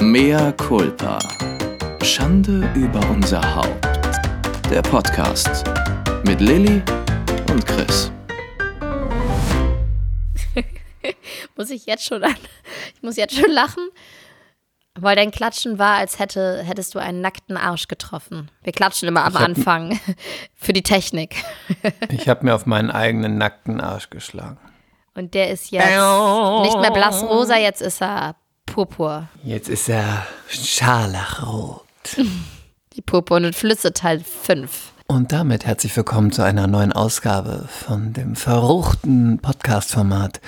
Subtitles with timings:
[0.00, 1.18] Mea culpa.
[2.02, 3.84] Schande über unser Haupt.
[4.70, 5.64] Der Podcast
[6.24, 6.82] mit Lilly
[7.50, 8.12] und Chris.
[11.56, 12.36] muss ich jetzt schon an,
[12.94, 13.88] ich muss jetzt schon lachen,
[14.94, 18.50] weil dein Klatschen war, als hätte, hättest du einen nackten Arsch getroffen.
[18.62, 19.98] Wir klatschen immer am hab- Anfang
[20.54, 21.42] für die Technik.
[22.10, 24.58] Ich habe mir auf meinen eigenen nackten Arsch geschlagen.
[25.14, 28.36] Und der ist jetzt nicht mehr blassrosa, jetzt ist er
[28.72, 29.28] purpur.
[29.42, 31.82] Jetzt ist er scharlachrot.
[32.94, 34.92] Die purpurnen Flüsse Teil 5.
[35.06, 40.40] Und damit herzlich willkommen zu einer neuen Ausgabe von dem verruchten Podcast-Format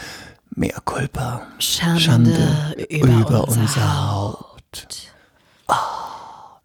[0.55, 1.43] Mea culpa.
[1.59, 5.13] Schande über unser Haupt.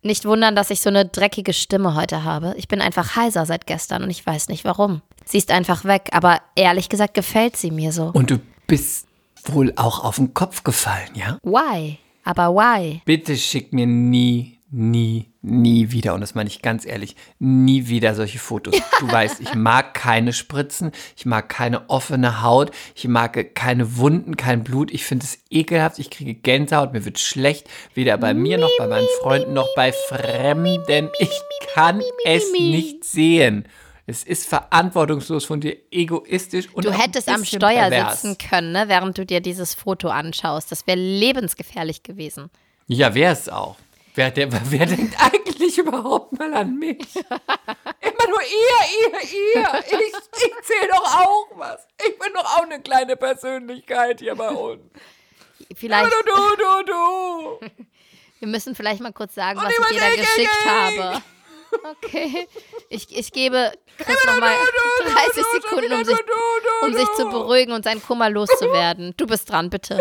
[0.02, 2.54] Nicht wundern, dass ich so eine dreckige Stimme heute habe.
[2.58, 5.02] Ich bin einfach heiser seit gestern und ich weiß nicht warum.
[5.24, 8.12] Sie ist einfach weg, aber ehrlich gesagt gefällt sie mir so.
[8.14, 9.05] Und du bist
[9.54, 11.38] wohl auch auf den Kopf gefallen, ja?
[11.44, 11.98] Why?
[12.24, 13.02] Aber why?
[13.06, 18.16] Bitte schick mir nie, nie, nie wieder, und das meine ich ganz ehrlich, nie wieder
[18.16, 18.76] solche Fotos.
[19.00, 24.38] Du weißt, ich mag keine Spritzen, ich mag keine offene Haut, ich mag keine Wunden,
[24.38, 24.90] kein Blut.
[24.92, 28.88] Ich finde es ekelhaft, ich kriege Gänsehaut, mir wird schlecht, weder bei mir noch bei
[28.88, 31.10] meinen Freunden noch bei Fremden.
[31.20, 31.42] Ich
[31.74, 33.66] kann es nicht sehen.
[34.08, 38.22] Es ist verantwortungslos von dir, egoistisch und Du hättest am Steuer pervers.
[38.22, 40.72] sitzen können, ne, während du dir dieses Foto anschaust.
[40.72, 42.52] Das wäre lebensgefährlich gewesen.
[42.88, 43.78] Ja, wer es auch.
[44.14, 47.00] Wer, der, wer denkt eigentlich überhaupt mal an mich?
[47.16, 49.84] Immer nur ihr, ihr, ihr.
[49.86, 51.88] Ich, ich zähle doch auch was.
[52.08, 54.82] Ich bin doch auch eine kleine Persönlichkeit hier bei uns.
[55.76, 57.60] Vielleicht, Du, du, du, du.
[58.40, 61.22] wir müssen vielleicht mal kurz sagen, Und was ich dir da Gay, geschickt habe.
[61.84, 62.48] Okay.
[62.90, 64.56] Ich, ich gebe Chris nochmal
[65.04, 66.18] 30 Sekunden, um sich,
[66.82, 69.14] um sich zu beruhigen und seinen Kummer loszuwerden.
[69.18, 70.00] Du bist dran, bitte.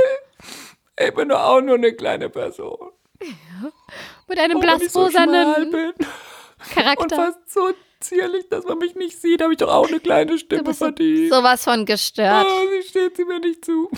[0.99, 2.93] Ich bin doch auch nur eine kleine Person.
[4.29, 7.17] Mit einem ich so blassrosanen bin und Charakter.
[7.17, 7.73] fast so
[8.05, 11.33] zierlich, dass man mich nicht sieht, habe ich doch auch eine kleine Stimme so, verdient.
[11.33, 12.47] sowas von gestört.
[12.49, 13.91] Oh, wie steht sie mir nicht zu?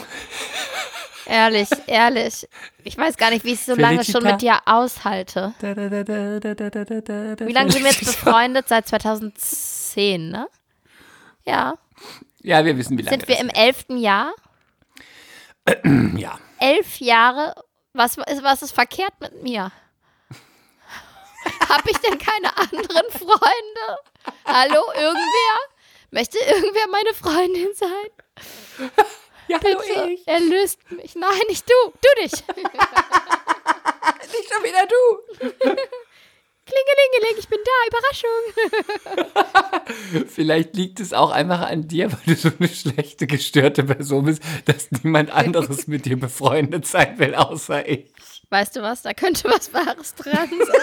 [1.26, 2.48] Ehrlich, ehrlich.
[2.84, 4.32] Ich weiß gar nicht, wie ich so lange schon Felicita.
[4.32, 5.54] mit dir aushalte.
[5.60, 5.66] Wie
[7.48, 8.69] Wie lange sind wir jetzt befreundet?
[8.69, 10.48] Seit 2010, ne?
[11.44, 11.75] Ja.
[12.42, 14.32] Ja, wir wissen, wie lange Sind wir im elften Jahr?
[16.16, 16.38] Ja.
[16.60, 17.54] Elf Jahre?
[17.92, 19.72] Was ist, was ist verkehrt mit mir?
[21.68, 23.98] Hab ich denn keine anderen Freunde?
[24.44, 25.58] Hallo, irgendwer?
[26.10, 28.10] Möchte irgendwer meine Freundin sein?
[29.48, 30.26] Ja, hallo Bitte, ich.
[30.26, 31.14] erlöst mich.
[31.14, 31.74] Nein, nicht du.
[31.92, 32.32] Du dich.
[34.32, 34.96] Nicht schon wieder du.
[36.66, 37.70] Klingelingeling, ich bin da.
[37.88, 38.42] Überraschung.
[40.28, 44.42] Vielleicht liegt es auch einfach an dir, weil du so eine schlechte, gestörte Person bist,
[44.64, 48.12] dass niemand anderes mit dir befreundet sein will, außer ich.
[48.50, 49.02] Weißt du was?
[49.02, 50.80] Da könnte was Wahres dran sein.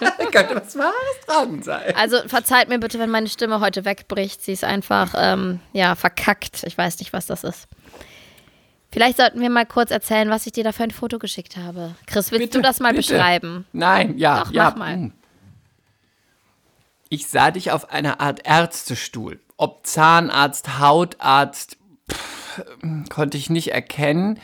[0.00, 0.94] Da könnte was Wahres
[1.26, 1.94] dran sein.
[1.96, 4.42] Also verzeiht mir bitte, wenn meine Stimme heute wegbricht.
[4.42, 6.64] Sie ist einfach, ähm, ja, verkackt.
[6.64, 7.68] Ich weiß nicht, was das ist.
[8.92, 11.96] Vielleicht sollten wir mal kurz erzählen, was ich dir da für ein Foto geschickt habe.
[12.06, 13.12] Chris, willst Bitte, du das mal bitte.
[13.14, 13.66] beschreiben?
[13.72, 14.64] Nein, ja, Doch, ja.
[14.70, 15.10] mach mal.
[17.08, 19.40] Ich sah dich auf einer Art Ärztestuhl.
[19.56, 21.76] Ob Zahnarzt, Hautarzt,
[22.10, 22.62] pff,
[23.08, 24.38] konnte ich nicht erkennen.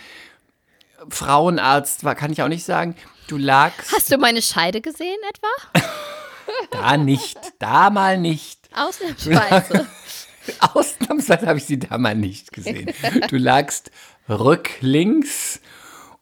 [1.08, 2.96] Frauenarzt war, kann ich auch nicht sagen.
[3.30, 5.82] Du lagst Hast du meine Scheide gesehen etwa?
[6.72, 8.58] da nicht, da mal nicht.
[8.74, 9.86] Ausnahmsweise.
[10.74, 12.92] Ausnahmsweise habe ich sie da mal nicht gesehen.
[13.28, 13.92] Du lagst
[14.28, 15.60] rücklings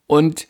[0.07, 0.49] und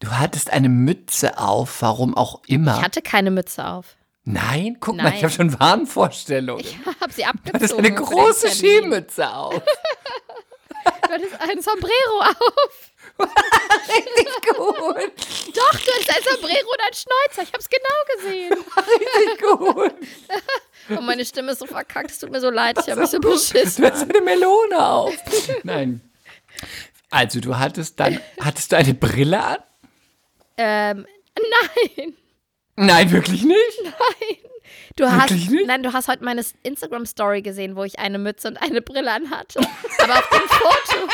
[0.00, 2.76] du hattest eine Mütze auf, warum auch immer.
[2.76, 3.96] Ich hatte keine Mütze auf.
[4.24, 5.14] Nein, guck mal, Nein.
[5.14, 6.62] ich habe schon Wahnvorstellungen.
[6.62, 7.54] Ich habe sie Du abgezogen.
[7.54, 8.50] hattest eine große.
[8.50, 9.62] Skimütze auf.
[10.84, 12.87] Du hattest ein Sombrero auf.
[13.18, 17.42] Gut, Doch, du hattest ein Sombrero und ein Schnäuzer.
[17.42, 18.52] Ich habe es genau gesehen.
[18.52, 19.94] richtig gut.
[20.98, 22.10] Und meine Stimme ist so verkackt.
[22.10, 22.78] Es tut mir so leid.
[22.78, 23.84] Ich habe mich so beschissen.
[23.84, 25.14] Du hast eine Melone auf.
[25.64, 26.00] Nein.
[27.10, 29.58] Also du hattest dann, hattest du eine Brille an?
[30.56, 31.06] Ähm,
[31.96, 32.14] nein.
[32.76, 33.58] Nein, wirklich nicht.
[34.96, 35.66] Du hast, Wirklich nicht?
[35.66, 39.30] nein, du hast heute meine Instagram-Story gesehen, wo ich eine Mütze und eine Brille an
[39.30, 39.60] hatte.
[40.02, 41.08] Aber auf dem Foto,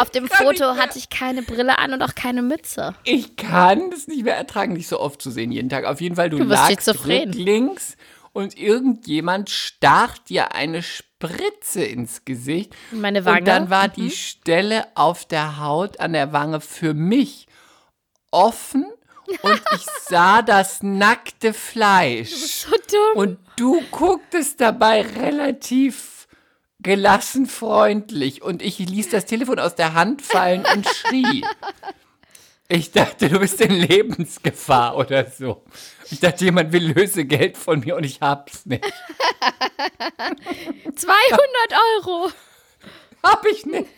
[0.00, 2.94] auf dem Foto hatte ich keine Brille an und auch keine Mütze.
[3.04, 5.84] Ich kann das nicht mehr ertragen, dich so oft zu sehen jeden Tag.
[5.84, 7.96] Auf jeden Fall, du, Du bist lagst rücklings
[8.32, 12.72] und irgendjemand stach dir eine Spritze ins Gesicht.
[12.92, 13.38] In meine Wange.
[13.40, 13.92] Und dann war Mhm.
[13.96, 17.46] die Stelle auf der Haut an der Wange für mich
[18.30, 18.86] offen
[19.42, 22.30] und ich sah das nackte Fleisch.
[22.30, 23.16] So dumm.
[23.16, 26.17] Und du gucktest dabei relativ
[26.82, 31.44] gelassen freundlich und ich ließ das Telefon aus der Hand fallen und schrie.
[32.68, 35.64] Ich dachte, du bist in Lebensgefahr oder so.
[36.10, 38.84] Ich dachte, jemand will Lösegeld von mir und ich hab's nicht.
[40.94, 41.08] 200
[41.96, 42.30] Euro.
[43.22, 43.88] Hab ich nicht.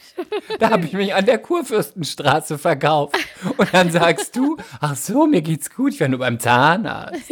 [0.58, 3.16] Da habe ich mich an der Kurfürstenstraße verkauft.
[3.56, 7.30] Und dann sagst du, ach so, mir geht's gut, ich war nur beim Zahnarzt.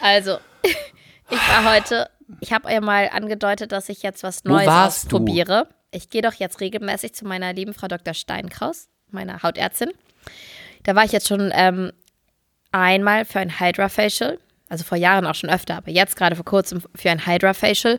[0.00, 2.08] Also, ich war heute,
[2.40, 4.70] ich habe ja mal angedeutet, dass ich jetzt was Neues du?
[4.70, 5.68] ausprobiere.
[5.90, 8.14] Ich gehe doch jetzt regelmäßig zu meiner lieben Frau Dr.
[8.14, 9.90] Steinkraus, meiner Hautärztin.
[10.84, 11.92] Da war ich jetzt schon ähm,
[12.72, 14.38] einmal für ein Hydra Facial,
[14.68, 17.98] also vor Jahren auch schon öfter, aber jetzt gerade vor kurzem für ein Hydra Facial,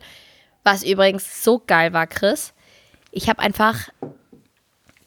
[0.63, 2.53] was übrigens so geil war, Chris.
[3.11, 3.89] Ich habe einfach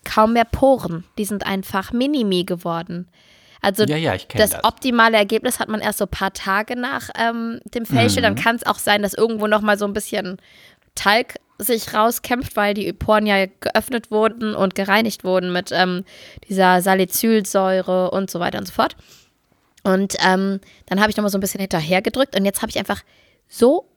[0.05, 1.05] kaum mehr Poren.
[1.19, 3.09] Die sind einfach minimi geworden.
[3.63, 4.65] Also Ja, ja, das, das.
[4.65, 8.21] optimale Ergebnis hat man erst so ein paar Tage nach ähm, dem Facial.
[8.21, 8.23] Mhm.
[8.23, 10.37] Dann kann es auch sein, dass irgendwo noch mal so ein bisschen
[10.95, 16.05] Talg sich rauskämpft, weil die Poren ja geöffnet wurden und gereinigt wurden mit ähm,
[16.49, 18.97] dieser Salicylsäure und so weiter und so fort.
[19.83, 22.71] Und ähm, dann habe ich noch mal so ein bisschen hinterher gedrückt und jetzt habe
[22.71, 23.03] ich einfach
[23.49, 23.89] so,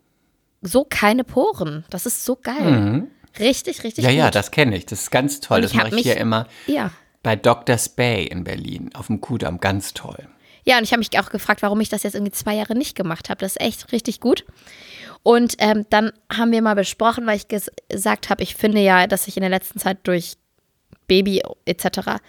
[0.62, 1.84] so keine Poren.
[1.90, 3.08] Das ist so geil.
[3.40, 4.10] Richtig, richtig Mhm.
[4.10, 4.18] Ja, gut.
[4.20, 4.86] ja, das kenne ich.
[4.86, 5.62] Das ist ganz toll.
[5.62, 6.92] Das mache ich mich- hier immer Ja.
[7.24, 7.78] Bei Dr.
[7.78, 9.60] Spay in Berlin auf dem Kudamm.
[9.60, 10.28] Ganz toll.
[10.66, 12.96] Ja, und ich habe mich auch gefragt, warum ich das jetzt irgendwie zwei Jahre nicht
[12.96, 13.40] gemacht habe.
[13.40, 14.46] Das ist echt richtig gut.
[15.24, 19.08] Und ähm, dann haben wir mal besprochen, weil ich ges gesagt habe, ich finde ja,
[19.08, 20.38] dass ich in der letzten Zeit durch
[21.08, 22.22] Baby etc.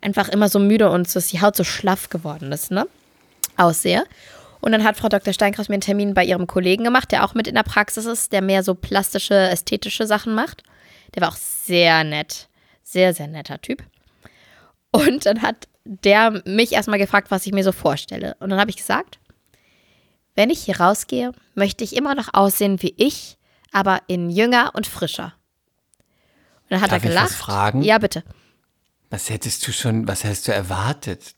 [0.00, 2.86] einfach immer so müde und so, dass die Haut so schlaff geworden ist, ne?
[3.56, 4.04] Aussehe.
[4.60, 5.32] Und dann hat Frau Dr.
[5.32, 8.32] Steinkraus mir einen Termin bei ihrem Kollegen gemacht, der auch mit in der Praxis ist,
[8.32, 10.62] der mehr so plastische, ästhetische Sachen macht.
[11.14, 12.48] Der war auch sehr nett.
[12.82, 13.82] Sehr, sehr netter Typ.
[14.96, 18.36] Und dann hat der mich erstmal gefragt, was ich mir so vorstelle.
[18.40, 19.18] Und dann habe ich gesagt,
[20.34, 23.38] wenn ich hier rausgehe, möchte ich immer noch aussehen wie ich,
[23.72, 25.34] aber in jünger und frischer.
[26.64, 27.30] Und dann hat Darf er ich gelacht.
[27.30, 27.82] was fragen?
[27.82, 28.22] Ja, bitte.
[29.10, 31.34] Was hättest du schon, was hättest du erwartet?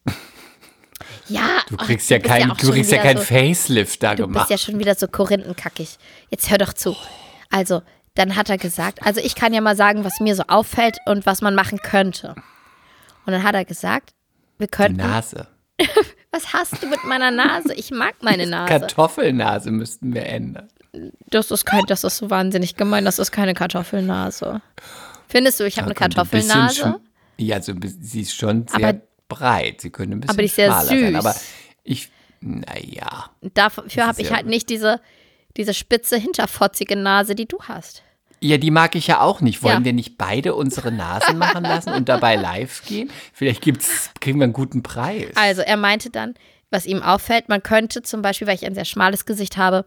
[1.28, 4.14] Ja, Du ach, kriegst ja bist kein, auch du kriegst ja kein so, Facelift da
[4.14, 4.48] Du gemacht.
[4.48, 5.96] bist ja schon wieder so korinthenkackig.
[6.30, 6.96] Jetzt hör doch zu.
[7.50, 7.82] Also,
[8.14, 11.24] dann hat er gesagt, also ich kann ja mal sagen, was mir so auffällt und
[11.26, 12.34] was man machen könnte.
[13.28, 14.14] Und dann hat er gesagt,
[14.56, 14.96] wir Die könnten.
[14.96, 15.48] Nase.
[16.30, 17.74] Was hast du mit meiner Nase?
[17.74, 18.70] Ich mag meine Nase.
[18.70, 20.66] Kartoffelnase müssten wir ändern.
[21.28, 23.04] Das ist, kein, das ist so wahnsinnig gemein.
[23.04, 24.62] Das ist keine Kartoffelnase.
[25.28, 26.74] Findest du, ich habe eine ein Kartoffelnase?
[26.74, 27.00] schon-
[27.36, 29.82] Ja, so, ein sie ist schon sehr Aber- breit.
[29.82, 31.06] Sie könnte ein bisschen Aber die ist sehr schmaler sein.
[31.08, 31.14] süß.
[31.16, 31.34] Aber
[31.84, 32.10] ich,
[32.40, 33.28] naja.
[33.42, 35.02] Dafür habe ich ja- halt nicht diese,
[35.58, 38.02] diese spitze, hinterfotzige Nase, die du hast.
[38.40, 39.62] Ja, die mag ich ja auch nicht.
[39.62, 39.84] Wollen Ja.
[39.84, 43.10] wir nicht beide unsere Nasen machen lassen und dabei live gehen?
[43.32, 45.32] Vielleicht gibt's, kriegen wir einen guten Preis.
[45.34, 46.34] Also er meinte dann,
[46.70, 49.84] was ihm auffällt, man könnte zum Beispiel, weil ich ein sehr schmales Gesicht habe,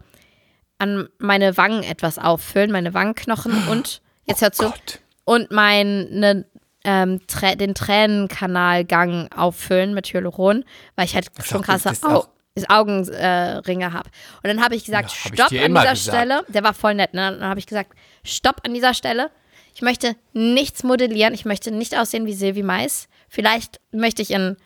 [0.78, 5.00] an meine Wangen etwas auffüllen, meine Wangenknochen und, jetzt hör zu, Oh Gott.
[5.24, 6.44] und meine,
[6.84, 7.20] ähm,
[7.60, 10.64] den Tränenkanalgang auffüllen mit Hyaluron,
[10.96, 12.24] weil ich halt schon krasse ist Au
[12.68, 14.10] Augenringe äh, habe.
[14.42, 16.16] Und dann habe ich gesagt, Ja, hab ich stopp dir an dieser gesagt.
[16.16, 16.44] Stelle.
[16.48, 17.14] Der war voll nett.
[17.14, 17.36] Ne?
[17.38, 17.92] Dann habe ich gesagt,
[18.24, 19.30] stopp an dieser Stelle.
[19.74, 21.32] Ich möchte nichts modellieren.
[21.32, 23.08] Ich möchte nicht aussehen wie Silvi Mais.
[23.28, 24.56] Vielleicht möchte ich in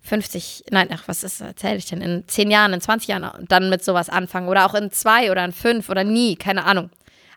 [0.00, 2.00] 50, nein, ach, was ist, erzähle ich denn?
[2.00, 4.48] In 10 Jahren, in 20 Jahren dann mit sowas anfangen.
[4.48, 6.90] Oder auch in zwei oder in fünf oder nie, keine Ahnung.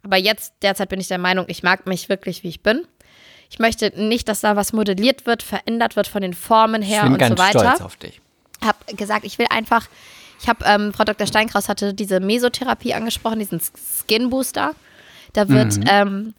[0.03, 2.85] Aber jetzt, derzeit bin ich der Meinung, ich mag mich wirklich, wie ich bin.
[3.49, 7.03] Ich möchte nicht, dass da was modelliert wird, verändert wird von den Formen ich her
[7.03, 8.21] bin und ganz so weiter stolz auf dich.
[8.63, 9.87] Habe gesagt, ich will einfach,
[10.41, 11.27] ich habe, ähm, Frau Dr.
[11.27, 14.73] Steinkraus hatte diese Mesotherapie angesprochen, diesen Skin Booster.
[15.33, 16.33] Da wird ähm,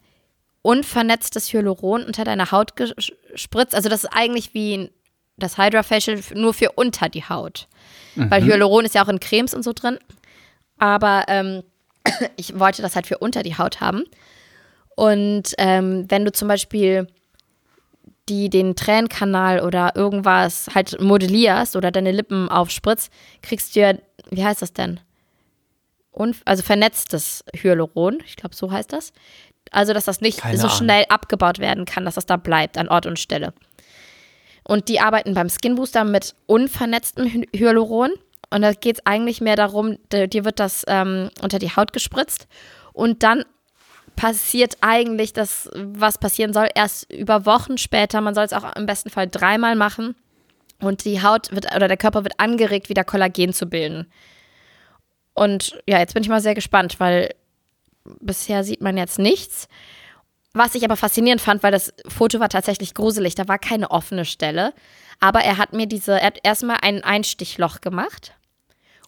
[0.61, 3.75] unvernetztes Hyaluron unter deine Haut gespritzt.
[3.75, 4.91] Also das ist eigentlich wie
[5.37, 7.67] das Hydra Facial f- nur für unter die Haut.
[8.29, 9.97] Weil Hyaluron ist ja auch in Cremes und so drin.
[10.77, 11.63] Aber ähm,
[12.37, 14.03] ich wollte das halt für unter die Haut haben.
[14.95, 17.07] Und ähm, wenn du zum Beispiel
[18.29, 23.11] die den Tränenkanal oder irgendwas halt modellierst oder deine Lippen aufspritzt,
[23.41, 23.93] kriegst du ja,
[24.29, 24.99] wie heißt das denn?
[26.15, 29.11] Un also vernetztes Hyaluron, ich glaube, so heißt das.
[29.71, 30.77] Also, dass das nicht Keine so Ahnung.
[30.77, 33.53] schnell abgebaut werden kann, dass das da bleibt an Ort und Stelle.
[34.63, 38.11] Und die arbeiten beim Skin Booster mit unvernetztem Hy- Hyaluron.
[38.51, 42.47] Und da geht es eigentlich mehr darum, dir wird das ähm, unter die Haut gespritzt.
[42.93, 43.43] Und dann
[44.15, 48.21] passiert eigentlich das, was passieren soll, erst über Wochen später.
[48.21, 50.15] Man soll es auch im besten Fall dreimal machen.
[50.79, 54.11] Und die Haut wird oder der Körper wird angeregt, wieder Kollagen zu bilden.
[55.33, 57.33] Und ja, jetzt bin ich mal sehr gespannt, weil
[58.19, 59.67] bisher sieht man jetzt nichts.
[60.53, 63.33] Was ich aber faszinierend fand, weil das Foto war tatsächlich gruselig.
[63.33, 64.73] Da war keine offene Stelle.
[65.19, 68.33] Aber er hat mir diese, er hat erstmal ein Einstichloch gemacht.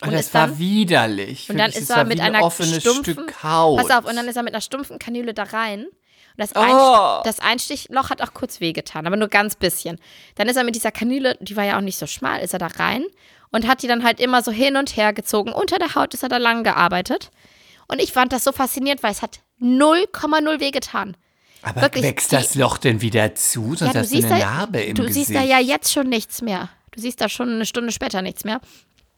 [0.02, 1.50] Und das war dann- widerlich.
[1.50, 3.80] Und dann ist er mit einer offenes stumpfen, Stück Haut.
[3.80, 5.86] Pass auf, und dann ist er mit einer stumpfen Kanüle da rein.
[5.86, 9.98] Und das, Einst das Einstichloch hat auch kurz wehgetan, aber nur ganz bisschen.
[10.36, 12.60] Dann ist er mit dieser Kanüle, die war ja auch nicht so schmal, ist er
[12.60, 13.06] da rein
[13.52, 15.54] und hat die dann halt immer so hin und her gezogen.
[15.54, 17.32] Unter der Haut ist er da lang gearbeitet.
[17.88, 21.16] Und ich fand das so faszinierend, weil es hat 0,0 wehgetan.
[21.62, 23.76] Aber Wirklich, wächst das Loch denn wieder zu?
[23.76, 25.28] Sonst Ja, du hast du siehst eine da- Narbe im Du Gesicht.
[25.28, 26.70] siehst da ja jetzt schon nichts mehr.
[26.92, 28.60] Du siehst da schon eine Stunde später nichts mehr.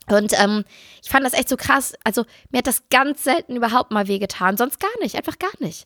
[0.09, 0.63] Und ähm,
[1.03, 1.93] ich fand das echt so krass.
[2.03, 4.57] Also mir hat das ganz selten überhaupt mal wehgetan.
[4.57, 5.85] Sonst gar nicht, einfach gar nicht.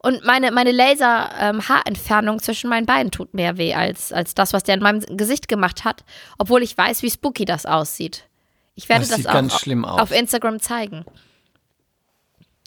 [0.00, 4.76] Und meine, meine Laser-Haarentfernung zwischen meinen Beinen tut mehr weh als, als das, was der
[4.76, 6.04] in meinem Gesicht gemacht hat.
[6.38, 8.28] Obwohl ich weiß, wie spooky das aussieht.
[8.76, 11.04] Ich werde Das das, auch auf Instagram zeigen.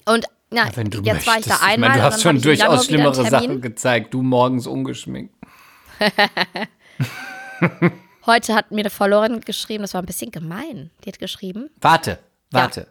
[0.06, 1.64] Und na, Wenn du jetzt war ich da möchtest.
[1.64, 1.74] einmal.
[1.74, 3.30] Ich meine, du hast schon durchaus schlimmere.
[3.30, 4.14] Sachen gezeigt.
[4.14, 5.34] Du morgens ungeschminkt.
[8.26, 10.92] Heute hat mir eine Followerin geschrieben, das war ein bisschen gemein.
[11.04, 12.20] Die hat geschrieben, Warte,
[12.52, 12.88] warte.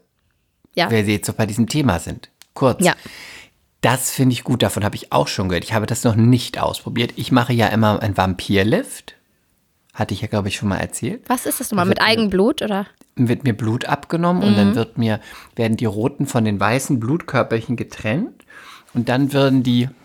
[0.75, 2.31] ja, Wer sie jetzt so bei diesem Thema sind.
[2.55, 2.85] Kurz.
[2.85, 2.95] ja,
[3.81, 5.65] Das finde ich gut, davon habe ich auch schon gehört.
[5.65, 7.13] Ich habe das noch nicht ausprobiert.
[7.17, 9.15] Ich mache ja immer einen Vampirlift.
[9.95, 11.23] Hatte ich ja, glaube ich, schon mal erzählt.
[11.29, 12.87] was ist das nochmal, mit Eigenblut oder?
[13.17, 15.21] Wird mir Blut abgenommen und dann wird mir,
[15.57, 18.45] werden die roten von den weißen Blutkörperchen getrennt.
[18.95, 19.89] Und dann würden die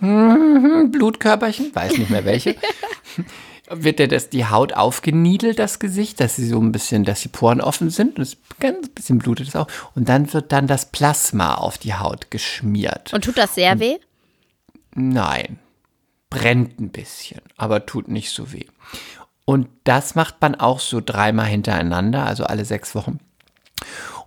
[0.92, 2.56] Blutkörperchen, weiß nicht mehr welche,
[3.70, 7.30] wird dir das die Haut aufgeniedelt, das Gesicht, dass sie so ein bisschen, dass die
[7.30, 9.68] Poren offen sind und es ganz bisschen blutet es auch.
[9.96, 13.14] Und dann wird dann das Plasma auf die Haut geschmiert.
[13.14, 13.98] Und tut das sehr weh?
[14.94, 15.60] Nein,
[16.30, 18.66] brennt ein bisschen, aber tut nicht so weh.
[19.46, 23.20] Und das macht man auch so dreimal hintereinander, also alle sechs Wochen.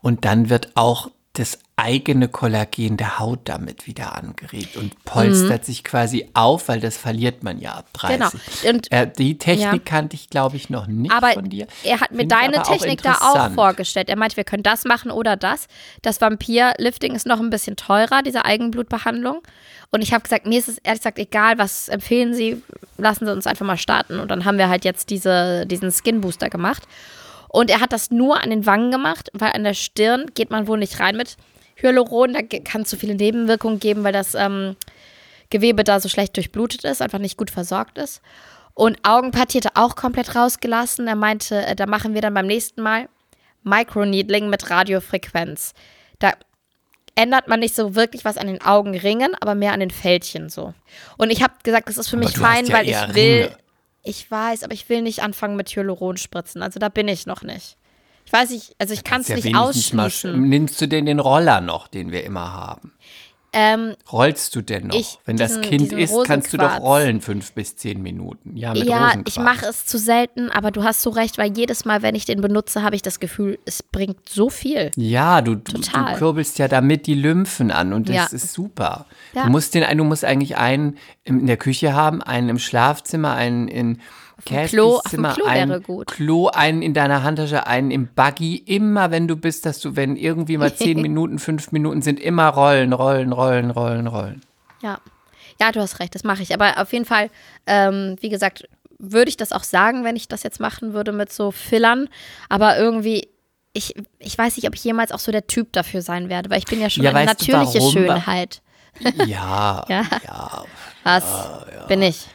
[0.00, 5.84] Und dann wird auch das eigene Kollagen der Haut damit wieder angeregt und polstert sich
[5.84, 8.18] quasi auf, weil das verliert man ja ab 30.
[8.62, 8.74] Genau.
[8.74, 9.78] Und- äh, die Technik Ja.
[9.78, 11.66] kannte ich, glaube ich, noch nicht Aber von dir.
[11.84, 14.08] er hat mir deine aber auch Technik da auch vorgestellt.
[14.08, 15.68] Er meinte, wir können das machen oder das.
[16.02, 19.40] Das Vampir-Lifting ist noch ein bisschen teurer, diese Eigenblutbehandlung.
[19.90, 22.62] Und ich habe gesagt, mir ist es ehrlich gesagt egal, was empfehlen Sie,
[22.98, 24.18] lassen Sie uns einfach mal starten.
[24.20, 26.82] Und dann haben wir halt jetzt diese, diesen Skin Booster gemacht.
[27.50, 30.66] Und er hat das nur an den Wangen gemacht, weil an der Stirn geht man
[30.66, 31.36] wohl nicht rein mit
[31.80, 32.34] Hyaluron.
[32.34, 34.76] Da kann es zu viele Nebenwirkungen geben, weil das ähm,
[35.50, 38.20] Gewebe da so schlecht durchblutet ist, einfach nicht gut versorgt ist.
[38.74, 41.08] Und Augenpartie hat er auch komplett rausgelassen.
[41.08, 43.08] Er meinte, äh, da machen wir dann beim nächsten Mal
[43.64, 45.74] Microneedling mit Radiofrequenz.
[46.18, 46.32] Da
[47.14, 50.74] ändert man nicht so wirklich was an den Augenringen, aber mehr an den Fältchen so.
[51.16, 53.42] Und ich habe gesagt, das ist für Aber mich fein, ja weil ich will.
[53.42, 53.58] Ringe.
[54.04, 56.62] Ich weiß, aber ich will nicht anfangen mit Hyaluron spritzen.
[56.62, 57.76] Also da bin ich noch nicht.
[58.28, 60.00] Ich weiß nicht, also ich kann es Ja, nicht mal ausschließen.
[60.10, 62.92] sch- nimmst du denn den Roller noch, den wir immer haben?
[63.54, 64.94] Ähm, Rollst du denn noch?
[64.94, 68.54] Ich- Wenn das diesen- Kind diesen isst, kannst du doch rollen, fünf bis zehn Minuten.
[68.54, 71.86] Ja, mit ja, ich mache es zu selten, aber du hast so recht, weil jedes
[71.86, 74.90] Mal, wenn ich den benutze, habe ich das Gefühl, es bringt so viel.
[74.96, 76.18] Ja, du, du, du Total.
[76.18, 78.24] kurbelst ja damit die Lymphen an und das Ja.
[78.26, 79.06] ist super.
[79.32, 79.44] Ja.
[79.44, 83.68] Du musst den, du musst eigentlich einen in der Küche haben, einen im Schlafzimmer, einen
[83.68, 83.98] in
[84.48, 86.06] dem Klo- auf Zimmer, Klo einen wäre gut.
[86.08, 88.56] Klo, einen in deiner Handtasche, einen im Buggy.
[88.56, 92.48] Immer wenn du bist, dass du, wenn irgendwie mal zehn Minuten, fünf Minuten sind, immer
[92.48, 94.42] rollen, rollen, rollen, rollen, rollen.
[94.82, 94.98] Ja.
[95.60, 96.54] Ja, du hast recht, das mache ich.
[96.54, 97.30] Aber auf jeden Fall,
[97.66, 98.68] ähm, wie gesagt,
[99.00, 102.08] würde ich das auch sagen, wenn ich das jetzt machen würde mit so Fillern.
[102.48, 103.28] Aber irgendwie,
[103.72, 106.58] ich, ich weiß nicht, ob ich jemals auch so der Typ dafür sein werde, weil
[106.58, 107.80] ich bin ja schon Ja, eine natürliche?
[107.80, 108.62] Schönheit.
[109.26, 110.02] Ja, Ja.
[110.24, 110.64] ja.
[111.04, 111.24] Was
[111.88, 112.26] bin ich?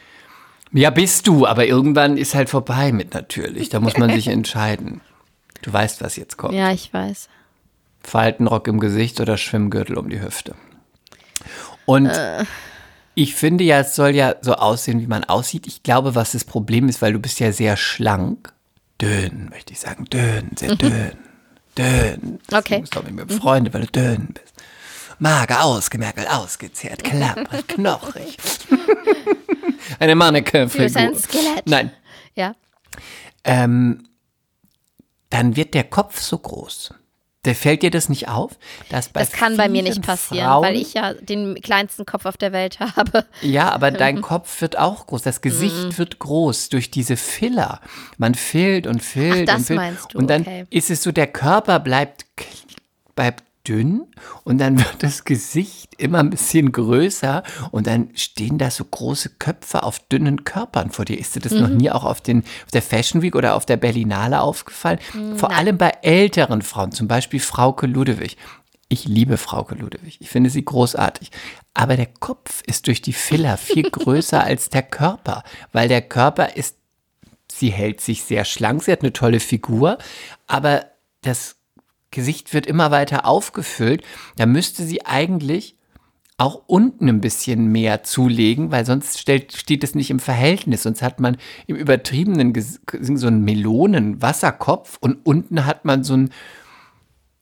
[0.74, 3.68] Ja, bist du, aber irgendwann ist halt vorbei mit natürlich.
[3.68, 5.00] Da muss man sich entscheiden.
[5.62, 6.52] Du weißt, was jetzt kommt.
[6.54, 7.28] Ja, ich weiß.
[8.02, 10.54] Faltenrock im Gesicht oder Schwimmgürtel um die Hüfte.
[11.86, 12.44] Und Äh.
[13.14, 15.66] ich finde ja, es soll ja so aussehen, wie man aussieht.
[15.66, 18.52] Ich glaube, was das Problem ist, weil du bist ja sehr schlank.
[19.00, 20.04] Dünn, möchte ich sagen.
[20.06, 21.12] Dünn, sehr dünn.
[21.78, 22.38] Dünn.
[22.52, 22.76] Okay.
[22.76, 24.54] Du bist doch mit mir befreundet, weil du dünn bist.
[25.18, 28.36] Mager, ausgemergelt, ausgezehrt, klapprig, knochig.
[29.98, 30.84] Eine Du Mannequin-Figur.
[30.86, 31.66] bist ein Skelett.
[31.66, 31.90] Nein,
[32.34, 32.54] Ja.
[33.44, 34.08] ähm,
[35.30, 36.94] dann wird der Kopf so groß.
[37.44, 38.52] Der fällt dir das nicht auf?
[38.88, 42.24] Dass bei Das kann bei mir nicht passieren, Frauen, weil ich ja den kleinsten Kopf
[42.24, 43.26] auf der Welt habe.
[43.42, 45.20] Ja, aber dein Kopf wird auch groß.
[45.22, 45.98] Das Gesicht Mhm.
[45.98, 47.80] wird groß durch diese Filler.
[48.16, 50.64] Man fillt und fillt Ach, das und meinst du, und dann okay.
[50.70, 52.24] ist es so, der Körper bleibt,
[53.14, 54.06] bleibt dünn
[54.44, 59.30] und dann wird das Gesicht immer ein bisschen größer und dann stehen da so große
[59.38, 61.18] Köpfe auf dünnen Körpern vor dir.
[61.18, 61.76] Ist dir das noch Mhm.
[61.78, 64.98] nie auch auf, den, auf der Fashion Week oder auf der Berlinale aufgefallen?
[65.14, 68.36] Mm, Vor allem bei älteren Frauen, zum Beispiel Frauke Ludewig.
[68.88, 70.18] Ich liebe Frauke Ludewig.
[70.20, 71.30] Ich finde sie großartig.
[71.72, 75.42] Aber der Kopf ist durch die Filler viel größer als der Körper,
[75.72, 76.76] weil der Körper ist,
[77.50, 79.96] sie hält sich sehr schlank, sie hat eine tolle Figur,
[80.46, 80.84] aber
[81.22, 81.56] das
[82.14, 84.02] Gesicht wird immer weiter aufgefüllt.
[84.36, 85.76] Da müsste sie eigentlich
[86.36, 90.82] auch unten ein bisschen mehr zulegen, weil sonst stellt, steht es nicht im Verhältnis.
[90.82, 92.80] Sonst hat man im übertriebenen Ges-
[93.16, 96.30] so einen Melonenwasserkopf und unten hat man so ein,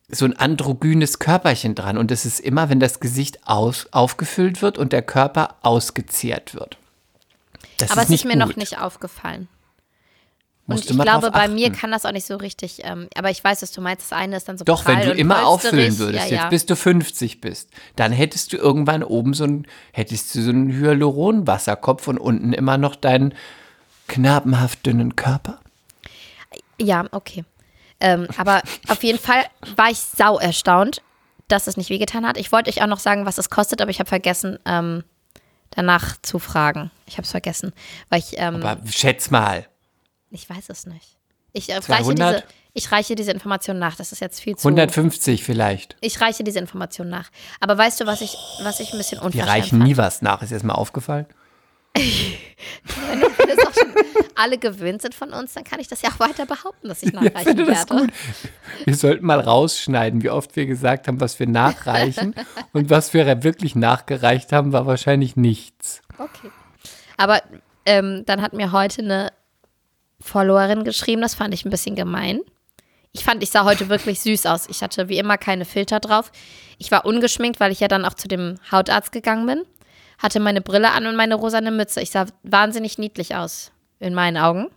[0.09, 1.97] so ein androgynes Körperchen dran.
[1.97, 6.77] Und das ist immer, wenn das Gesicht aus, aufgefüllt wird und der Körper ausgezehrt wird.
[7.79, 8.57] Das Aber ist es nicht ist mir noch gut.
[8.57, 9.47] nicht aufgefallen.
[10.65, 13.61] Und ich glaube, bei mir kann das auch nicht so richtig, ähm, aber ich weiß,
[13.61, 14.11] was du meinst.
[14.11, 16.41] Das eine ist dann so Doch, wenn du immer auffüllen würdest, ja, ja.
[16.43, 20.51] jetzt bis du 50 bist, dann hättest du irgendwann oben so ein, hättest du so
[20.51, 23.33] einen Hyaluronwasserkopf und unten immer noch deinen
[24.07, 25.59] knabenhaft dünnen Körper.
[26.79, 27.43] Ja, okay.
[27.99, 29.43] Ähm, aber auf jeden Fall
[29.75, 31.01] war ich sau erstaunt,
[31.49, 32.37] dass es nicht wehgetan hat.
[32.37, 35.03] Ich wollte euch auch noch sagen, was es kostet, aber ich habe vergessen, ähm,
[35.71, 36.89] danach zu fragen.
[37.05, 37.73] Ich habe es vergessen,
[38.09, 39.67] weil ich, ähm, Aber schätz mal,
[40.33, 41.17] ich weiß es nicht.
[41.53, 42.35] Ich, äh, reiche 200?
[42.35, 43.95] diese, ich reiche diese Information nach.
[43.95, 44.67] Das ist jetzt viel zu.
[44.67, 45.95] 150 vielleicht.
[46.01, 47.29] Ich reiche diese Information nach.
[47.59, 49.83] Aber weißt du, was ich, was ich ein bisschen unverschämt reichen fand?
[49.83, 50.41] nie was nach.
[50.41, 51.27] Ist dir das mal aufgefallen?
[51.95, 53.93] Wenn das auch schon
[54.33, 57.13] alle gewöhnt sind von uns, dann kann ich das ja auch weiter behaupten, dass ich
[57.13, 58.07] nachreichen finde das werde.
[58.07, 58.13] gut.
[58.85, 62.33] Wir sollten mal rausschneiden, wie oft wir gesagt haben, was wir nachreichen.
[62.73, 66.01] und was wir wirklich nachgereicht haben, war wahrscheinlich nichts.
[66.17, 66.49] Okay.
[67.17, 67.43] Aber
[67.85, 69.31] ähm, dann hat mir heute eine
[70.23, 72.39] Followerin geschrieben, das fand ich ein bisschen gemein.
[73.11, 74.67] Ich fand, ich sah heute wirklich süß aus.
[74.69, 76.31] Ich hatte wie immer keine Filter drauf.
[76.79, 79.61] Ich war ungeschminkt, weil ich ja dann auch zu dem Hautarzt gegangen bin.
[80.17, 82.01] Hatte meine Brille an und meine rosane Mütze.
[82.01, 84.69] Ich sah wahnsinnig niedlich aus, in meinen Augen.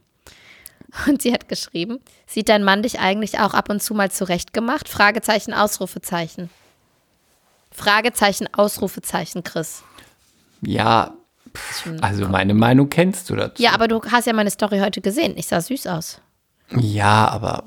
[1.06, 4.88] Und sie hat geschrieben, sieht dein Mann dich eigentlich auch ab und zu mal zurechtgemacht?
[4.88, 6.50] Fragezeichen, Ausrufezeichen.
[7.70, 9.82] Fragezeichen, Ausrufezeichen, Chris.
[10.62, 11.14] Ja,
[12.00, 13.62] also meine Meinung kennst du dazu.
[13.62, 15.34] Ja, aber du hast ja meine Story heute gesehen.
[15.36, 16.20] Ich sah süß aus.
[16.76, 17.64] Ja, aber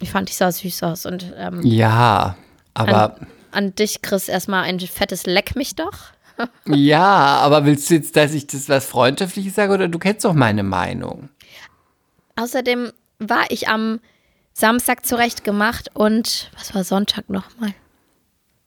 [0.00, 1.06] Ich fand, ich sah süß aus.
[1.06, 2.36] Und ähm, ja,
[2.74, 5.92] aber an, an dich, Chris, erstmal ein fettes Leck mich doch.
[6.66, 10.34] ja, aber willst du jetzt, dass ich das was Freundschaftliches sage oder du kennst doch
[10.34, 11.28] meine Meinung?
[12.36, 14.00] Außerdem war ich am
[14.52, 17.74] Samstag zurecht gemacht und was war Sonntag nochmal?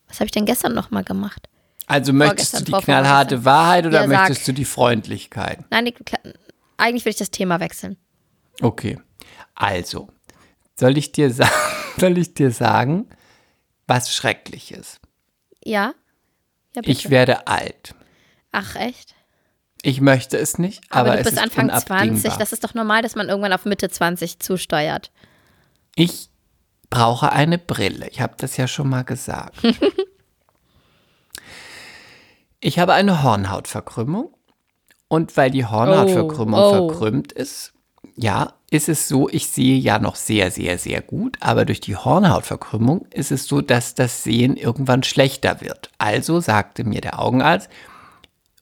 [0.08, 1.48] Was habe ich denn gestern nochmal gemacht?
[1.92, 5.60] Also möchtest du die knallharte Wahrheit oder Ja, möchtest du die Freundlichkeit?
[5.70, 5.96] Nein, die,
[6.78, 7.98] eigentlich will ich das Thema wechseln.
[8.62, 8.98] Okay.
[9.56, 10.08] Also,
[10.80, 11.52] soll ich dir sagen,
[11.98, 13.10] soll ich dir sagen,
[13.88, 15.02] was schrecklich ist?
[15.64, 15.94] Ja?
[16.74, 16.82] Ja.
[16.86, 17.94] Ich werde alt.
[18.54, 19.14] Ach, echt?
[19.82, 21.90] Ich möchte es nicht, aber, Aber, du es bist ist Anfang 20.
[21.90, 22.38] unabdingbar.
[22.38, 25.12] Das ist doch normal, dass man irgendwann auf Mitte 20 zusteuert.
[25.96, 26.30] Ich
[26.90, 28.08] brauche eine Brille.
[28.10, 29.58] Ich habe das ja schon mal gesagt.
[32.62, 34.34] ich habe eine Hornhautverkrümmung.
[35.10, 36.90] Und weil die Hornhautverkrümmung Oh, oh.
[36.90, 37.74] verkrümmt ist,
[38.16, 41.98] ja, ist es so, ich sehe ja noch sehr, sehr, sehr gut, aber durch die
[41.98, 45.92] Hornhautverkrümmung ist es so, dass das Sehen irgendwann schlechter wird.
[45.98, 47.70] Also sagte mir der Augenarzt,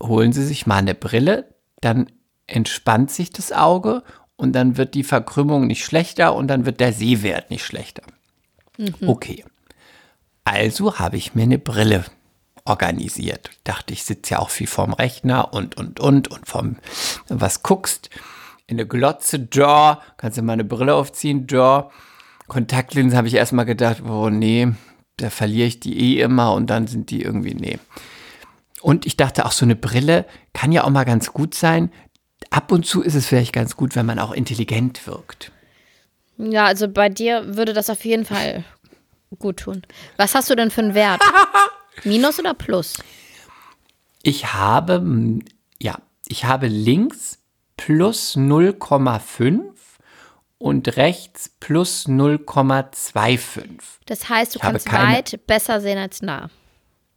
[0.02, 2.08] holen Sie sich mal eine Brille, dann
[2.48, 4.02] entspannt sich das Auge
[4.36, 8.02] und dann wird die Verkrümmung nicht schlechter und dann wird der Sehwert nicht schlechter.
[9.06, 9.46] Okay.
[10.46, 12.06] Also habe ich mir eine Brille
[12.70, 13.50] organisiert.
[13.52, 16.78] Ich dachte, ich sitze ja auch viel vorm Rechner und, und, und, und vom,
[17.28, 18.10] was guckst.
[18.68, 21.90] In der Glotze, Jaw, kannst du mal eine Brille aufziehen, Jaw.
[22.48, 24.68] Kontaktlinsen habe ich erstmal gedacht, oh nee,
[25.18, 27.80] da verliere ich die eh immer und dann sind die irgendwie, nee.
[28.82, 31.92] Und ich dachte auch, so eine Brille kann ja auch mal ganz gut sein.
[32.50, 35.52] Ab und zu ist es vielleicht ganz gut, wenn man auch intelligent wirkt.
[36.38, 38.64] Ja, also bei dir würde das auf jeden Fall
[39.38, 39.82] gut tun.
[40.18, 41.22] Was hast du denn für einen Wert?
[42.04, 42.98] Minus oder Plus?
[44.22, 45.40] Ich habe,
[45.82, 47.40] ja, ich habe links
[47.78, 49.62] plus 0,5
[50.58, 53.80] und rechts plus 0,25.
[54.06, 56.50] Das heißt, du Ich kannst weit besser sehen als nah.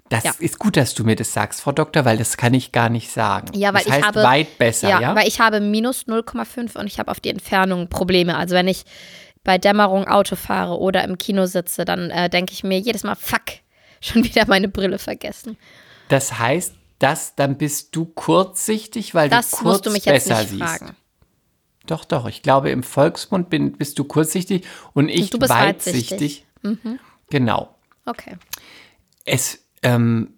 [0.08, 0.34] Das Ja.
[0.38, 3.10] ist gut, dass du mir das sagst, Frau Doktor, weil das kann ich gar nicht
[3.10, 3.48] sagen.
[3.54, 5.00] Ja, weil das heißt ich habe weit besser, ja?
[5.00, 8.36] ja, weil ich habe minus 0,5 und ich habe auf die Entfernung Probleme.
[8.36, 8.84] Also wenn ich
[9.42, 13.14] bei Dämmerung Auto fahre oder im Kino sitze, dann äh, denke ich mir jedes Mal,
[13.16, 13.40] fuck,
[14.06, 15.56] schon wieder meine Brille vergessen.
[16.08, 20.28] das heißt, dass dann bist du kurzsichtig, weil Das du kurz musst du mich jetzt
[20.28, 20.62] besser nicht siehst.
[20.62, 20.96] fragen.
[21.86, 22.26] Doch, doch.
[22.28, 26.44] Ich glaube, im Volksmund bin, bist du kurzsichtig und ich du bist weitsichtig.
[26.62, 26.98] weitsichtig.
[27.30, 27.74] Genau.
[28.06, 28.36] Okay.
[29.24, 30.34] Es ähm,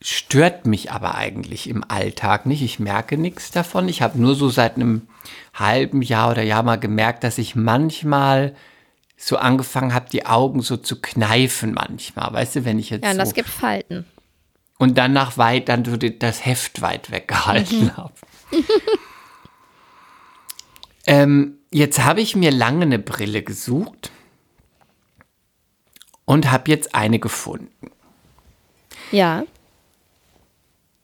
[0.00, 2.62] stört mich aber eigentlich im Alltag nicht.
[2.62, 3.86] Ich merke nichts davon.
[3.88, 5.08] Ich habe nur so seit einem
[5.52, 8.54] halben Jahr oder Jahr mal gemerkt, dass ich manchmal
[9.24, 12.32] so angefangen habe, die Augen so zu kneifen manchmal.
[12.32, 14.04] Weißt du, wenn ich jetzt Ja, und so das gibt Falten.
[14.78, 17.96] und dann nach weit, dann so das Heft weit weggehalten Mhm.
[17.96, 18.12] habe.
[21.06, 24.10] ähm, jetzt habe ich mir lange eine Brille gesucht
[26.24, 27.90] und habe jetzt eine gefunden.
[29.10, 29.44] Ja.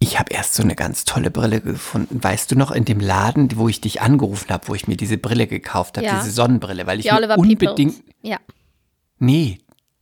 [0.00, 2.22] Ich habe erst so eine ganz tolle Brille gefunden.
[2.22, 5.18] Weißt du noch, in dem Laden, wo ich dich angerufen habe, wo ich mir diese
[5.18, 6.18] Brille gekauft habe, Ja.
[6.20, 7.76] diese Sonnenbrille, weil ich Die mir Oliver unbedingt.
[7.76, 8.02] Peoples.
[8.22, 8.38] Ja.
[9.18, 9.58] Nee,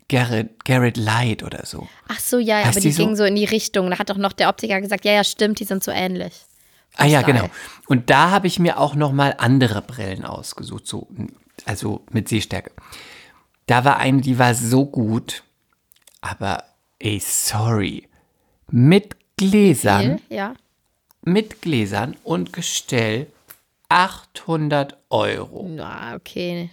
[0.08, 1.88] Garrett, Garrett Light oder so.
[2.08, 3.04] Ach so, ja, Heißt aber die die so?
[3.06, 3.90] ging so in die Richtung.
[3.90, 6.44] Da hat doch noch der Optiker gesagt, ja, ja, stimmt, die sind so ähnlich.
[6.96, 7.38] Ah ja, Style.
[7.38, 7.50] genau.
[7.88, 11.08] Und da habe ich mir auch noch mal andere Brillen ausgesucht, so
[11.64, 12.70] also mit Sehstärke.
[13.66, 15.42] Da war eine, die war so gut,
[16.20, 16.62] aber
[16.98, 18.08] ey, sorry,
[18.70, 20.54] mit Gläsern, Viel, ja.
[21.22, 23.26] mit Gläsern und Gestell
[23.88, 25.66] 800 Euro.
[25.68, 26.70] Na, okay.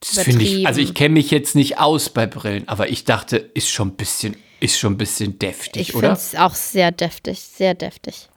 [0.00, 3.36] Das finde ich, also ich kenne mich jetzt nicht aus bei Brillen, aber ich dachte,
[3.36, 6.12] ist schon ein bisschen, ist schon ein bisschen deftig, Ich finde oder?
[6.14, 8.28] es auch sehr deftig, sehr deftig.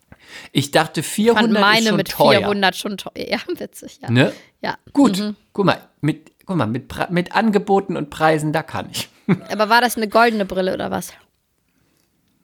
[0.52, 2.40] Ich dachte, Ich 400 fand ist meine schon mit teuer.
[2.40, 3.12] 400 schon teuer.
[3.30, 4.10] Ja, witzig, ja.
[4.10, 4.34] Ne?
[4.62, 4.78] Ja.
[4.94, 9.08] Gut, guck mal, mit, guck mal mit, mit Angeboten und Preisen, da kann ich.
[9.50, 11.14] Aber war das eine goldene Brille oder was?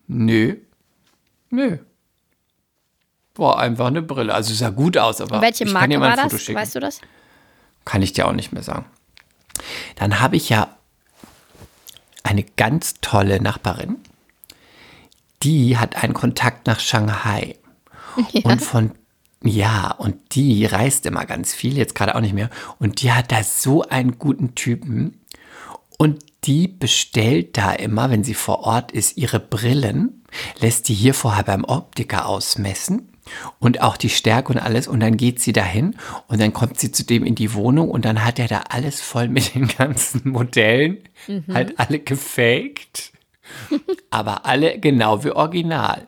[0.08, 0.58] Nö.
[1.50, 1.78] Nö.
[3.36, 4.34] War einfach eine Brille.
[4.34, 6.44] Also sah gut aus, aber Welche ich kann dir Marke mal war ein Foto das?
[6.44, 6.60] schicken.
[6.60, 7.02] Weißt du das?
[7.86, 8.86] Kann ich dir auch nicht mehr sagen.
[9.96, 10.76] Dann habe ich ja
[12.24, 13.98] eine ganz tolle Nachbarin.
[15.44, 17.56] Die hat einen Kontakt nach Shanghai.
[18.44, 18.92] Und von,
[19.44, 22.50] ja, und die reist immer ganz viel, jetzt gerade auch nicht mehr.
[22.80, 25.22] Und die hat da so einen guten Typen.
[26.00, 30.24] Und die bestellt da immer, wenn sie vor Ort ist, ihre Brillen,
[30.60, 33.12] lässt die hier vorher beim Optiker ausmessen
[33.60, 34.88] und auch die Stärke und alles.
[34.88, 35.96] Und dann geht sie dahin
[36.28, 39.02] und dann kommt sie zu dem in die Wohnung und dann hat er da alles
[39.02, 41.00] voll mit den ganzen Modellen,
[41.54, 43.12] halt alle gefaked,
[44.10, 46.08] aber alle genau wie original.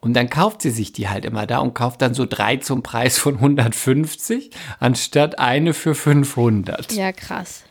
[0.00, 2.82] Und dann kauft sie sich die halt immer da und kauft dann so drei zum
[2.82, 6.92] Preis von 150 anstatt eine für 500.
[6.92, 7.62] Ja, krass.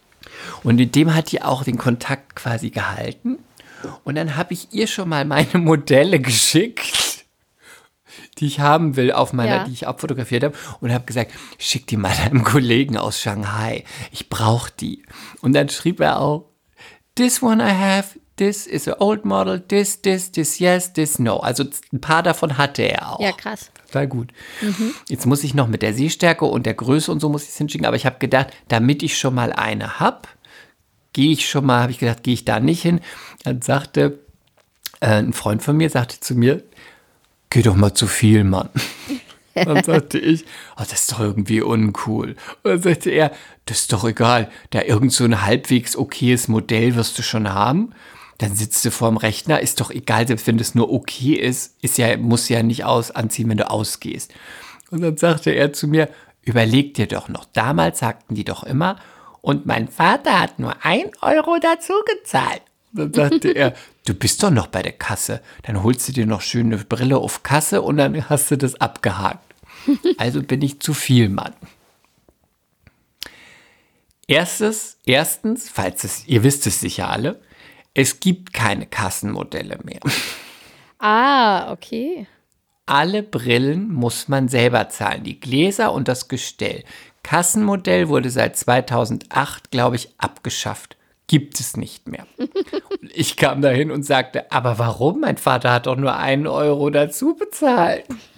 [0.63, 3.39] Und mit dem hat die auch den Kontakt quasi gehalten.
[4.04, 7.25] Und dann habe ich ihr schon mal meine Modelle geschickt,
[8.38, 9.63] die ich haben will, auf meiner, Ja.
[9.65, 10.56] die ich abfotografiert habe.
[10.80, 13.84] Und habe gesagt, schick die mal deinem Kollegen aus Shanghai.
[14.12, 15.04] Ich brauche die.
[15.41, 16.49] Und dann schrieb er auch,
[17.15, 21.38] this one I have, this is an old model, this, this, this yes, this no.
[21.38, 23.19] Also ein paar davon hatte er auch.
[23.19, 23.69] Ja, krass.
[23.86, 24.32] Total gut.
[25.08, 27.58] Jetzt muss ich noch mit der Sehstärke und der Größe und so muss ich es
[27.58, 30.21] hinschicken, aber ich habe gedacht, damit ich schon mal eine habe,
[31.13, 32.99] gehe ich schon mal, habe ich gedacht, gehe ich da nicht hin.
[33.43, 34.17] Dann sagte
[35.01, 36.63] äh, ein Freund von mir, sagte zu mir,
[37.51, 38.69] geh doch mal zu viel, Mann.
[39.54, 40.45] Dann sagte ich,
[40.77, 42.38] oh, das ist doch irgendwie uncool.
[42.63, 43.34] Und dann sagte er,
[43.65, 47.91] das ist doch egal, da irgend so ein halbwegs okayes Modell wirst du schon haben.
[48.41, 51.99] Dann sitzt du vorm Rechner, ist doch egal, selbst wenn das nur okay ist, ist
[51.99, 54.34] ja, muss ja nicht aus, anziehen, wenn du ausgehst.
[54.89, 56.10] Und dann sagte er zu mir,
[56.41, 58.97] überleg dir doch noch, damals sagten die doch immer,
[59.41, 62.63] und mein Vater hat nur ein Euro dazu gezahlt.
[62.93, 63.75] Dann sagte er,
[64.06, 65.41] du bist doch noch bei der Kasse.
[65.62, 69.54] Dann holst du dir noch schöne Brille auf Kasse und dann hast du das abgehakt.
[70.17, 71.54] Also bin ich zu viel Mann.
[74.27, 77.39] Erstes, erstens, falls es, ihr wisst es sicher alle,
[77.93, 79.99] es gibt keine Kassenmodelle mehr.
[81.04, 82.27] Ah, okay.
[82.86, 86.84] Alle Brillen muss man selber zahlen, die Gläser und das Gestell.
[87.23, 90.97] Kassenmodell wurde seit 2008, glaube ich, abgeschafft.
[91.25, 92.27] Gibt es nicht mehr.
[93.13, 95.21] Ich kam dahin und sagte, aber warum?
[95.21, 98.06] Mein Vater hat doch nur einen Euro dazu bezahlt.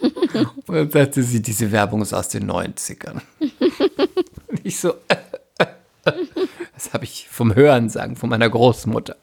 [0.67, 3.21] Und dann sagte sie, diese Werbung ist aus den 90ern.
[4.47, 4.93] Und ich so,
[6.03, 9.15] das habe ich vom Hören sagen, von meiner Großmutter.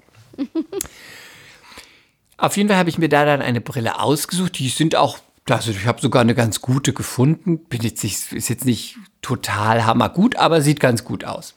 [2.36, 4.58] Auf jeden Fall habe ich mir da dann eine Brille ausgesucht.
[4.58, 7.58] Die sind auch, also ich habe sogar eine ganz gute gefunden.
[7.58, 11.54] Bin jetzt nicht, ist jetzt nicht total hammergut, aber sieht ganz gut aus.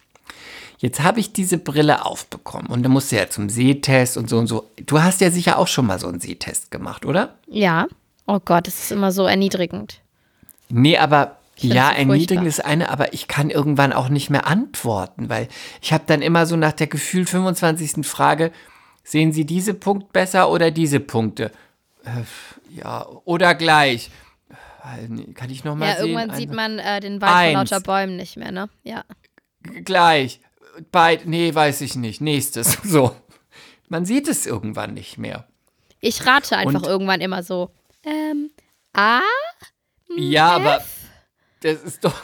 [0.80, 4.48] Jetzt habe ich diese Brille aufbekommen und dann musste ja zum Sehtest und so und
[4.48, 4.70] so.
[4.86, 7.36] Du hast ja sicher auch schon mal so einen Sehtest gemacht, oder?
[7.48, 7.88] Ja.
[8.28, 10.02] Oh Gott, das ist immer so erniedrigend.
[10.68, 15.30] Nee, aber ja, so erniedrigend ist eine, aber ich kann irgendwann auch nicht mehr antworten,
[15.30, 15.48] weil
[15.82, 18.06] ich habe dann immer so nach der gefühlt 25.
[18.06, 18.52] Frage,
[19.04, 21.52] sehen Sie diese Punkt besser oder diese Punkte?
[22.06, 22.24] Äh,
[22.76, 24.10] ja, oder gleich.
[24.50, 26.10] Äh, Kann ich noch mal Ja, sehen?
[26.10, 27.54] irgendwann sieht man äh, den Wald Eins.
[27.54, 28.70] vor lauter Bäumen nicht mehr, ne?
[28.84, 29.04] Ja.
[29.62, 30.40] Gleich.
[30.92, 32.20] Beid, nee, weiß ich nicht.
[32.22, 32.78] Nächstes.
[32.84, 33.16] So.
[33.90, 35.48] Man sieht es irgendwann nicht mehr.
[36.00, 37.70] Ich rate einfach Und- irgendwann immer so.
[38.04, 38.50] Ähm,
[38.94, 39.22] A?
[40.18, 40.84] Ja, aber
[41.62, 42.14] das ist doch.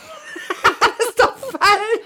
[0.82, 2.00] das ist doch falsch.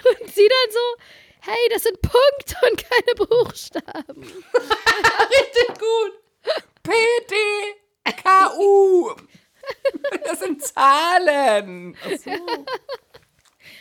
[0.20, 1.02] Und sie dann so,
[1.48, 4.22] hey, das sind Punkte und keine Buchstaben.
[4.22, 6.12] Richtig gut.
[6.82, 6.92] P,
[7.30, 7.34] D,
[8.22, 9.14] K, U.
[10.24, 11.96] Das sind Zahlen.
[12.02, 12.30] Ach so.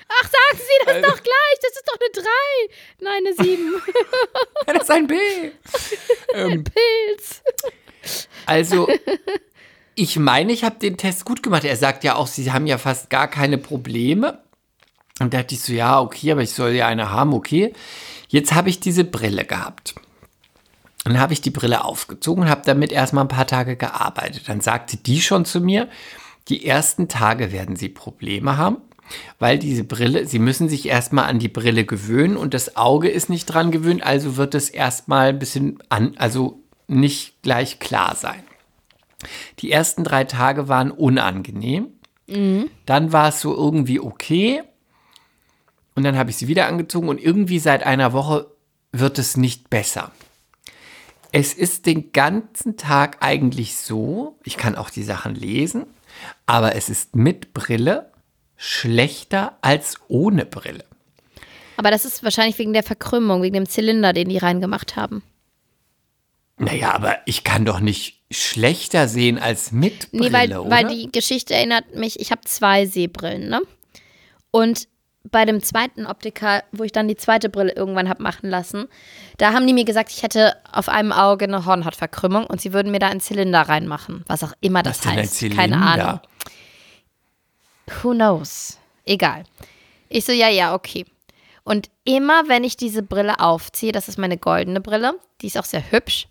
[0.09, 1.57] Ach, sagen Sie das doch gleich.
[1.61, 2.29] Das ist doch eine 3.
[2.99, 3.81] Nein, eine 7.
[4.65, 5.15] das ist ein B.
[6.33, 7.41] Ähm, Pilz.
[8.45, 8.87] Also,
[9.95, 11.65] ich meine, ich habe den Test gut gemacht.
[11.65, 14.43] Er sagt ja auch, sie haben ja fast gar keine Probleme.
[15.19, 17.73] Und da dachte ich so, ja, okay, aber ich soll ja eine haben, okay.
[18.29, 19.95] Jetzt habe ich diese Brille gehabt.
[21.03, 24.43] Dann habe ich die Brille aufgezogen und habe damit erstmal ein paar Tage gearbeitet.
[24.47, 25.87] Dann sagte die schon zu mir,
[26.49, 28.77] die ersten Tage werden sie Probleme haben,
[29.39, 33.29] weil diese Brille, sie müssen sich erstmal an die Brille gewöhnen und das Auge ist
[33.29, 38.43] nicht dran gewöhnt, also wird es erstmal ein bisschen an, also nicht gleich klar sein.
[39.59, 41.87] Die ersten drei Tage waren unangenehm.
[42.85, 44.61] Dann war es so irgendwie okay.
[45.97, 48.51] Und dann habe ich sie wieder angezogen und irgendwie seit einer Woche
[48.91, 50.11] wird es nicht besser.
[51.31, 55.87] Es ist den ganzen Tag eigentlich so, ich kann auch die Sachen lesen,
[56.45, 58.11] aber es ist mit Brille
[58.57, 60.85] schlechter als ohne Brille.
[61.77, 65.23] Aber das ist wahrscheinlich wegen der Verkrümmung, wegen dem Zylinder, den die reingemacht haben.
[66.59, 70.69] Naja, aber ich kann doch nicht schlechter sehen als mit Brille, Nee, weil, oder?
[70.69, 73.61] weil die Geschichte erinnert mich, ich habe zwei Sehbrillen, ne?
[74.51, 74.87] Und
[75.31, 78.87] bei dem zweiten Optiker, wo ich dann die zweite Brille irgendwann habe machen lassen,
[79.37, 82.91] da haben die mir gesagt, ich hätte auf einem Auge eine Hornhautverkrümmung und sie würden
[82.91, 85.35] mir da einen Zylinder reinmachen, was auch immer das Was denn ein heißt.
[85.35, 85.61] Zylinder?
[85.61, 86.19] Keine Ahnung.
[88.01, 88.77] Who knows?
[89.05, 89.43] Egal.
[90.09, 91.05] Ich so, ja, ja, okay.
[91.63, 95.65] Und immer, wenn ich diese Brille aufziehe, das ist meine goldene Brille, die ist auch
[95.65, 96.27] sehr hübsch,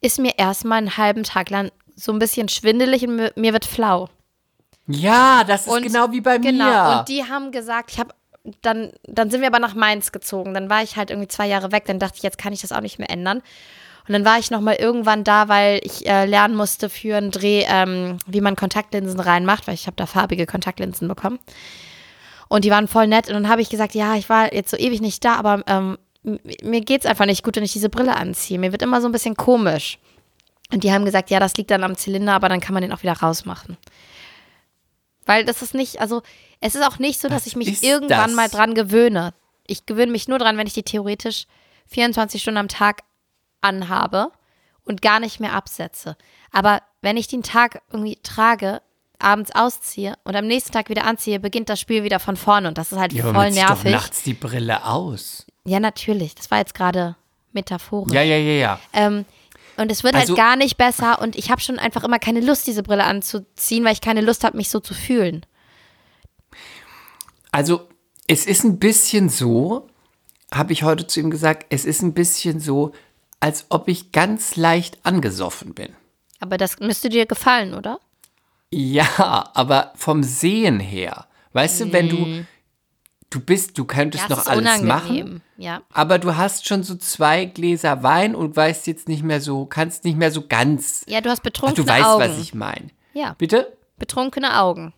[0.00, 4.08] ist mir erstmal einen halben Tag lang so ein bisschen schwindelig und mir wird flau.
[4.86, 6.64] Ja, das ist Und- genau wie bei Genau.
[6.64, 6.98] mir.
[6.98, 8.14] Und die haben gesagt, ich habe
[8.60, 10.52] dann, dann sind wir aber nach Mainz gezogen.
[10.52, 11.84] Dann war ich halt irgendwie zwei Jahre weg.
[11.86, 13.38] Dann dachte ich, jetzt kann ich das auch nicht mehr ändern.
[14.06, 17.30] Und dann war ich noch mal irgendwann da, weil ich äh, lernen musste für einen
[17.30, 21.38] Dreh, ähm, wie man Kontaktlinsen reinmacht, weil ich habe da farbige Kontaktlinsen bekommen.
[22.48, 23.28] Und die waren voll nett.
[23.28, 25.96] Und dann habe ich gesagt, ja, ich war jetzt so ewig nicht da, aber ähm,
[26.62, 28.58] mir geht's einfach nicht gut, wenn ich diese Brille anziehe.
[28.58, 29.98] Mir wird immer so ein bisschen komisch.
[30.70, 32.92] Und die haben gesagt, ja, das liegt dann am Zylinder, aber dann kann man den
[32.92, 33.78] auch wieder rausmachen.
[35.26, 36.22] Weil das ist nicht, also
[36.60, 38.36] es ist auch nicht so, dass Was ich mich irgendwann das?
[38.36, 39.34] mal dran gewöhne.
[39.66, 41.46] Ich gewöhne mich nur dran, wenn ich die theoretisch
[41.86, 43.02] 24 Stunden am Tag
[43.60, 44.30] anhabe
[44.84, 46.16] und gar nicht mehr absetze.
[46.52, 48.82] Aber wenn ich den Tag irgendwie trage,
[49.18, 52.76] abends ausziehe und am nächsten Tag wieder anziehe, beginnt das Spiel wieder von vorne und
[52.78, 53.92] das ist halt ja, voll zieht doch nervig.
[53.92, 55.46] nachts die Brille aus.
[55.64, 56.34] Ja, natürlich.
[56.34, 57.16] Das war jetzt gerade
[57.52, 58.12] metaphorisch.
[58.12, 58.80] Ja, ja, ja, ja.
[58.92, 59.24] Ähm,
[59.76, 62.40] und es wird Also- halt gar nicht besser und ich habe schon einfach immer keine
[62.40, 65.44] Lust, diese Brille anzuziehen, weil ich keine Lust habe, mich so zu fühlen.
[67.50, 67.88] Also,
[68.26, 69.88] es ist ein bisschen so,
[70.52, 72.92] habe ich heute zu ihm gesagt, es ist ein bisschen so,
[73.40, 75.94] als ob ich ganz leicht angesoffen bin.
[76.40, 78.00] Aber das müsste dir gefallen, oder?
[78.70, 81.26] Ja, aber vom Sehen her.
[81.52, 82.44] Weißt du, wenn du,
[83.34, 84.88] du bist, du könntest Ja, noch alles unangenehm.
[84.88, 85.82] machen, Ja.
[85.92, 90.04] aber du hast schon so zwei Gläser Wein und weißt jetzt nicht mehr so, kannst
[90.04, 91.04] nicht mehr so ganz.
[91.08, 92.20] Ja, du hast betrunkene du weißt, Augen.
[92.22, 92.88] was ich meine.
[93.12, 93.76] Ja, Bitte?
[93.98, 94.92] betrunkene Augen.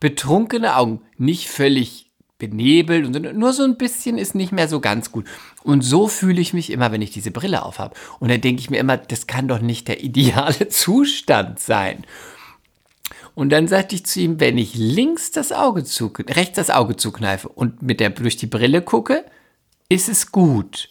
[0.00, 5.10] betrunkene Augen, nicht völlig benebelt, und nur so ein bisschen ist nicht mehr so ganz
[5.10, 5.26] gut.
[5.62, 7.94] Und so fühle ich mich immer, wenn ich diese Brille aufhabe.
[8.20, 12.04] Und dann denke ich mir immer, das kann doch nicht der ideale Zustand sein.
[13.36, 16.96] Und dann sagte ich zu ihm, wenn ich links das Auge zu, rechts das Auge
[16.96, 19.24] zukneife und mit der durch die Brille gucke,
[19.88, 20.88] ist es gut.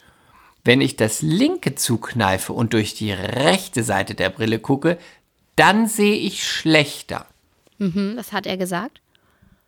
[0.64, 4.98] Wenn ich das linke zukneife und durch die rechte Seite der Brille gucke,
[5.58, 7.26] dann sehe ich schlechter.
[7.80, 9.02] Hm, was hat er gesagt?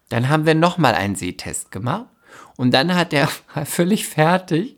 [0.08, 2.06] Dann haben wir nochmal einen Sehtest gemacht.
[2.56, 3.28] Und dann hat er
[3.66, 4.78] völlig fertig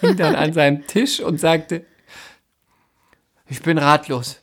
[0.00, 1.84] hing dann an seinem Tisch und sagte,
[3.46, 4.41] ich bin ratlos.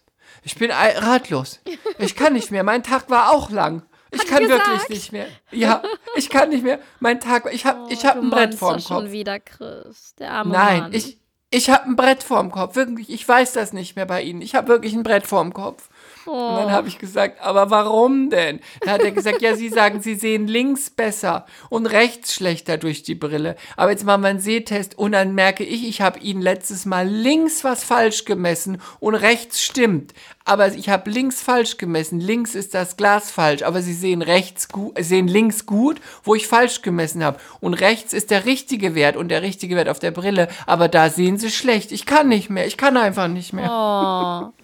[0.50, 1.60] Ich bin ratlos.
[2.00, 2.64] Ich kann nicht mehr.
[2.64, 3.84] Mein Tag war auch lang.
[4.10, 4.68] Ich kann gesagt?
[4.68, 5.28] wirklich nicht mehr.
[5.52, 5.84] Ja,
[6.16, 6.80] ich kann nicht mehr.
[7.00, 9.12] Mein Tag, ich habe ich hab Du ein Brett vorm schon Kopf.
[9.12, 10.16] wieder, Chris.
[10.18, 10.94] Der arme Nein, Mann.
[10.94, 11.20] ich,
[11.52, 12.76] ich habe ein Brett vorm Kopf.
[12.76, 14.42] Wirklich, ich weiß das nicht mehr bei Ihnen.
[14.42, 15.89] Ich habe wirklich ein Brett vorm Kopf.
[16.30, 18.60] Und dann habe ich gesagt, aber warum denn?
[18.82, 23.04] Da hat er gesagt, ja, Sie sagen, Sie sehen links besser und rechts schlechter durch
[23.04, 23.56] die Brille.
[23.78, 27.08] Aber jetzt machen wir einen Sehtest und dann merke ich, ich habe Ihnen letztes Mal
[27.08, 30.14] links was falsch gemessen und rechts stimmt.
[30.46, 32.20] Aber ich habe links falsch gemessen.
[32.20, 36.48] Links ist das Glas falsch, aber Sie sehen rechts gut, sehen links gut, wo ich
[36.48, 37.40] falsch gemessen habe.
[37.60, 40.48] Und rechts ist der richtige Wert und der richtige Wert auf der Brille.
[40.66, 41.92] Aber da sehen Sie schlecht.
[41.92, 42.66] Ich kann nicht mehr.
[42.66, 44.52] Ich kann einfach nicht mehr.
[44.52, 44.59] Oh.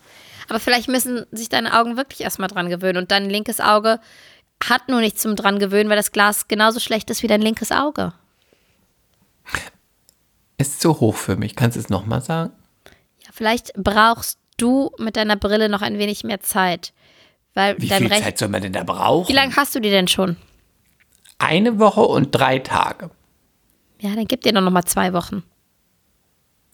[0.47, 2.97] Aber vielleicht müssen sich deine Augen wirklich erstmal dran gewöhnen.
[2.97, 3.99] Und dein linkes Auge
[4.63, 7.71] hat nur nichts zum dran gewöhnen, weil das Glas genauso schlecht ist wie dein linkes
[7.71, 8.13] Auge.
[10.58, 11.55] Ist zu hoch für mich.
[11.55, 12.53] Kannst du es nochmal sagen?
[13.19, 16.93] Ja, vielleicht brauchst du mit deiner Brille noch ein wenig mehr Zeit.
[17.53, 18.23] Weil Wie dein viel Recht.
[18.23, 19.27] Zeit soll man denn da brauchen?
[19.29, 20.38] Wie lange hast du die denn schon?
[21.38, 23.12] eine Woche und drei Tage.
[23.99, 25.43] Ja, dann gib dir doch noch mal zwei Wochen.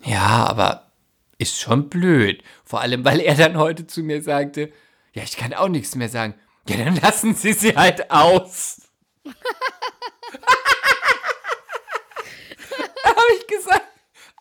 [0.04, 0.91] Ja, aber
[1.42, 2.44] ist schon blöd.
[2.64, 4.72] Vor allem, weil er dann heute zu mir sagte,
[5.14, 6.36] ja, ich kann auch nichts mehr sagen.
[6.70, 8.82] Ja, dann lassen Sie sie halt aus.
[13.04, 13.88] da habe ich gesagt,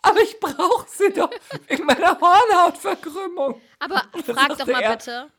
[0.03, 1.31] aber ich brauche sie doch
[1.69, 3.61] wegen meiner Hornhautverkrümmung.
[3.79, 5.31] Aber frag doch mal er- bitte.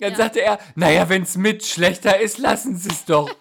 [0.00, 0.16] Dann Ja.
[0.16, 3.28] sagte er, naja, wenn es mit schlechter ist, lassen Sie es doch.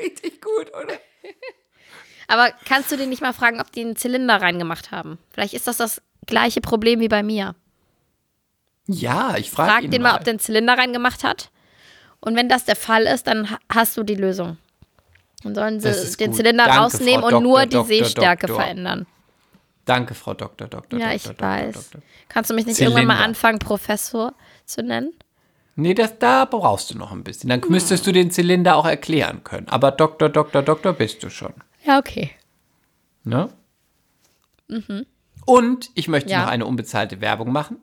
[0.00, 0.98] Richtig gut, oder?
[2.28, 5.18] Aber kannst du den nicht mal fragen, ob die einen Zylinder reingemacht haben?
[5.30, 7.54] Vielleicht ist das das gleiche Problem wie bei mir.
[8.86, 10.14] Ja, ich frage Frag ihn den mal.
[10.16, 11.50] ob der einen Zylinder reingemacht hat.
[12.20, 14.56] Und wenn das der Fall ist, dann ha- hast du die Lösung.
[15.42, 16.36] Dann sollen sie den gut.
[16.36, 18.62] Zylinder Danke, rausnehmen Frau und Doktor, nur die Doktor, Sehstärke Doktor.
[18.62, 19.06] verändern.
[19.84, 21.90] Danke, Frau Doktor, Doktor, Ja, ich weiß.
[22.30, 23.24] Kannst du mich nicht irgendwann mal Zylinder.
[23.28, 24.32] anfangen, Professor
[24.64, 25.12] zu nennen?
[25.76, 27.50] Nee, das, da brauchst du noch ein bisschen.
[27.50, 29.68] Dann müsstest du den Zylinder auch erklären können.
[29.68, 31.52] Aber Doktor, Doktor, Doktor bist du schon.
[31.84, 32.30] Ja, okay.
[33.24, 33.50] Ne?
[35.46, 36.32] Und ich möchte Mhm.
[36.32, 36.42] Ja.
[36.44, 37.78] noch eine unbezahlte Werbung machen.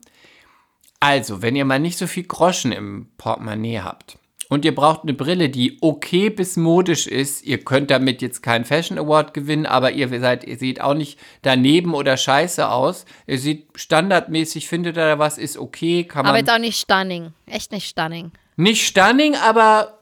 [0.99, 4.17] Also, wenn ihr mal nicht so viel Groschen im Portemonnaie habt
[4.49, 8.65] und ihr braucht eine Brille, die okay bis modisch ist, ihr könnt damit jetzt keinen
[8.65, 13.05] Fashion Award gewinnen, aber ihr seid, ihr seht auch nicht daneben oder scheiße aus.
[13.25, 16.79] Ihr seht standardmäßig, findet ihr da was, ist okay, kann Aber man jetzt auch nicht
[16.79, 17.33] stunning.
[17.47, 18.31] Echt nicht stunning.
[18.57, 19.99] nicht stunning, aber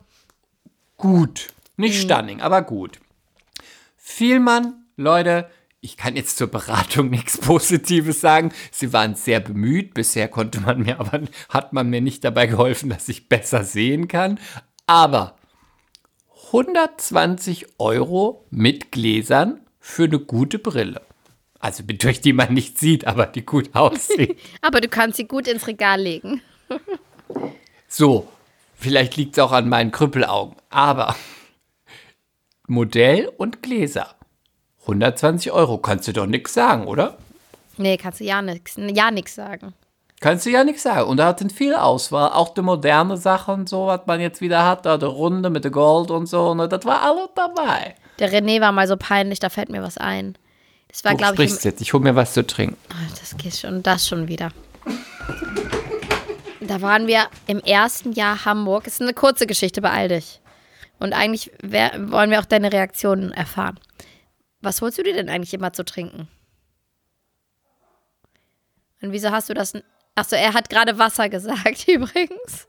[0.97, 1.47] gut.
[1.77, 2.01] Nicht Mhm.
[2.09, 2.99] stunning, aber gut.
[4.11, 5.49] Vielmann, Leute,
[5.81, 8.51] ich kann jetzt zur Beratung nichts Positives sagen.
[8.71, 9.93] Sie waren sehr bemüht.
[9.93, 14.07] Bisher konnte man mir aber, hat man mir nicht dabei geholfen, dass ich besser sehen
[14.09, 14.39] kann.
[14.87, 15.37] Aber
[16.47, 21.01] 120 Euro mit Gläsern für eine gute Brille.
[21.59, 24.35] Also durch die man nicht sieht, aber die gut aussehen.
[24.61, 26.41] Aber du kannst sie gut ins Regal legen.
[27.87, 28.27] So,
[28.73, 31.15] vielleicht liegt es auch an meinen Krüppelaugen, aber
[32.69, 34.15] Modell und Gläser.
[34.81, 37.17] 120 Euro, kannst du doch nichts sagen, oder?
[37.77, 39.73] Nee, kannst du ja nichts ja nix sagen.
[40.19, 41.09] Kannst du ja nichts sagen.
[41.09, 44.65] Und da hat dann viel Auswahl, auch die moderne Sachen, so was man jetzt wieder
[44.65, 47.95] hat, da der Runde mit der Gold und so, ne, das war alles dabei.
[48.19, 50.37] Der René war mal so peinlich, da fällt mir was ein.
[50.89, 52.77] Das war, Du glaube ich, sprichst jetzt, ich hol mir was zu trinken.
[52.89, 54.49] Ah, das geht schon, das schon wieder.
[56.59, 58.85] Da waren wir im ersten Jahr Hamburg.
[58.87, 60.41] Es ist eine kurze Geschichte, beeil dich.
[60.99, 63.79] Und eigentlich wollen wir auch deine Reaktionen erfahren.
[64.61, 66.27] Was holst du dir denn eigentlich immer zu trinken?
[69.01, 69.73] Und wieso hast du das?
[70.15, 72.67] Achso, er hat gerade Wasser gesagt, übrigens.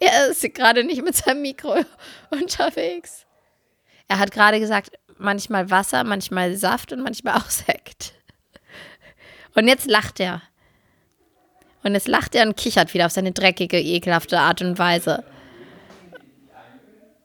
[0.00, 1.76] Er ist gerade nicht mit seinem Mikro
[2.30, 3.26] unterwegs.
[4.08, 8.14] Er hat gerade gesagt, manchmal Wasser, manchmal Saft und manchmal auch Sekt.
[9.54, 10.42] Und jetzt lacht er.
[11.82, 15.24] Und jetzt lacht er und kichert wieder auf seine dreckige, ekelhafte Art und Weise.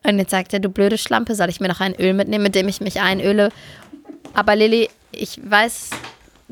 [0.05, 2.55] Und jetzt sagt er, du blöde Schlampe, soll ich mir noch ein Öl mitnehmen, mit
[2.55, 3.49] dem ich mich einöle?
[4.33, 5.91] Aber Lilly, ich weiß,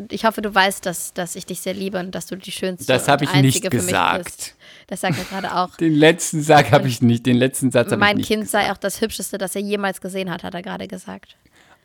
[0.09, 2.85] ich hoffe, du weißt, dass, dass ich dich sehr liebe und dass du die schönste
[2.85, 4.23] Das hab und ich nicht einzige für mich gesagt.
[4.25, 4.55] bist.
[4.87, 5.75] Das sagt er gerade auch.
[5.77, 8.21] Den letzten Satz habe ich nicht, den letzten Satz habe ich Mein.
[8.21, 11.37] Kind sei auch das Hübscheste, das er jemals gesehen hat, hat er gerade gesagt.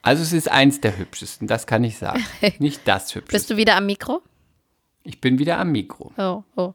[0.02, 2.24] Also es ist eins der hübschesten, das kann ich sagen.
[2.58, 3.54] Nicht das Bist hübscheste.
[3.54, 4.22] du wieder am Mikro?
[5.02, 6.12] Ich bin wieder am Mikro.
[6.16, 6.74] Oh, oh.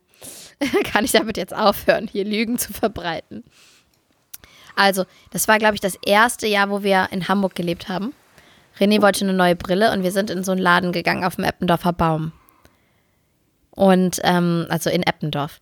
[0.85, 3.43] Kann ich damit jetzt aufhören, hier Lügen zu verbreiten?
[4.75, 8.13] Also, das war, glaube ich, das erste Jahr, wo wir in Hamburg gelebt haben.
[8.79, 11.45] René wollte eine neue Brille und wir sind in so einen Laden gegangen auf dem
[11.45, 12.31] Eppendorfer Baum.
[13.71, 15.59] Und, ähm, also in Eppendorf.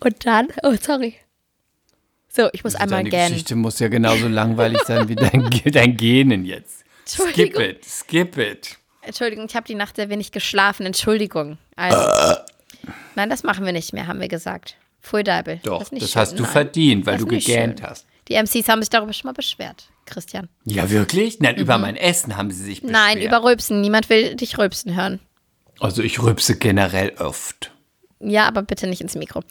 [0.00, 1.16] Und dann, oh, sorry.
[2.28, 3.28] So, ich muss einmal Deine gähnen.
[3.28, 6.84] Geschichte muss ja genauso langweilig sein wie dein, dein Gähnen jetzt.
[7.06, 8.76] Skip it, skip it.
[9.02, 10.84] Entschuldigung, ich habe die Nacht sehr wenig geschlafen.
[10.84, 11.58] Entschuldigung.
[11.76, 11.96] Also,
[13.14, 14.76] nein, das machen wir nicht mehr, haben wir gesagt.
[15.24, 15.60] Deibel.
[15.62, 16.52] Doch, das, schön, hast du nein.
[16.52, 17.88] verdient, weil Das du gegähnt schön.
[17.88, 18.06] hast.
[18.28, 20.48] Die MCs haben sich darüber schon mal beschwert, Christian.
[20.64, 21.38] Ja, wirklich?
[21.40, 22.98] Nein, über mein Essen haben sie sich beschwert.
[23.14, 23.18] Mhm.
[23.20, 23.80] Nein, über Rülpsen.
[23.80, 25.20] Niemand will dich rülpsen hören.
[25.78, 27.70] Also ich rübse generell oft.
[28.18, 29.42] Ja, aber bitte nicht ins Mikro.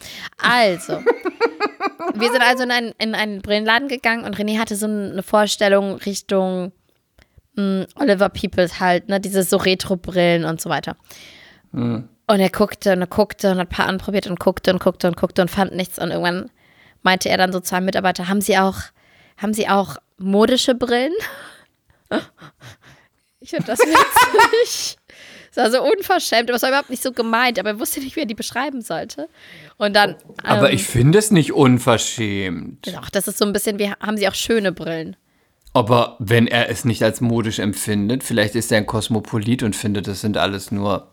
[0.42, 0.94] Also,
[2.14, 5.94] wir sind also in einen, in einen Brillenladen gegangen und René hatte so eine Vorstellung
[5.98, 6.72] Richtung
[7.54, 10.96] mh, Oliver Peoples halt, ne, diese so Retro-Brillen und so weiter.
[12.28, 15.06] Und er guckte und er guckte und hat ein paar anprobiert und guckte und guckte
[15.06, 15.98] und guckte und fand nichts.
[15.98, 16.50] Und irgendwann
[17.02, 18.78] meinte er dann so zu einem Mitarbeiter, haben Sie auch,
[19.36, 21.12] haben Sie auch modische Brillen?
[23.38, 24.96] Ich finde das witzig.
[25.54, 28.16] Das war so unverschämt, aber es war überhaupt nicht so gemeint, aber er wusste nicht,
[28.16, 29.28] wie er die beschreiben sollte.
[29.76, 30.16] Und dann.
[30.42, 32.92] Aber ähm, ich finde es nicht unverschämt.
[32.96, 35.16] Ach, das ist so ein bisschen wie, haben sie auch schöne Brillen?
[35.72, 40.08] Aber wenn er es nicht als modisch empfindet, vielleicht ist er ein Kosmopolit und findet,
[40.08, 41.12] das sind alles nur.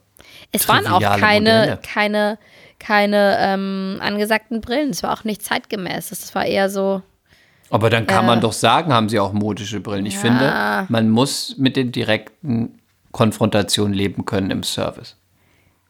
[0.51, 1.79] Es waren auch keine, Modelle.
[1.81, 2.37] keine,
[2.79, 4.89] keine ähm, angesagten Brillen.
[4.91, 6.09] Es war auch nicht zeitgemäß.
[6.09, 7.01] Das war eher so.
[7.69, 10.05] Aber dann kann man doch sagen, haben sie auch modische Brillen.
[10.05, 10.19] Ich Ja.
[10.19, 12.79] finde, man muss mit den direkten
[13.11, 15.15] Konfrontationen leben können im Service.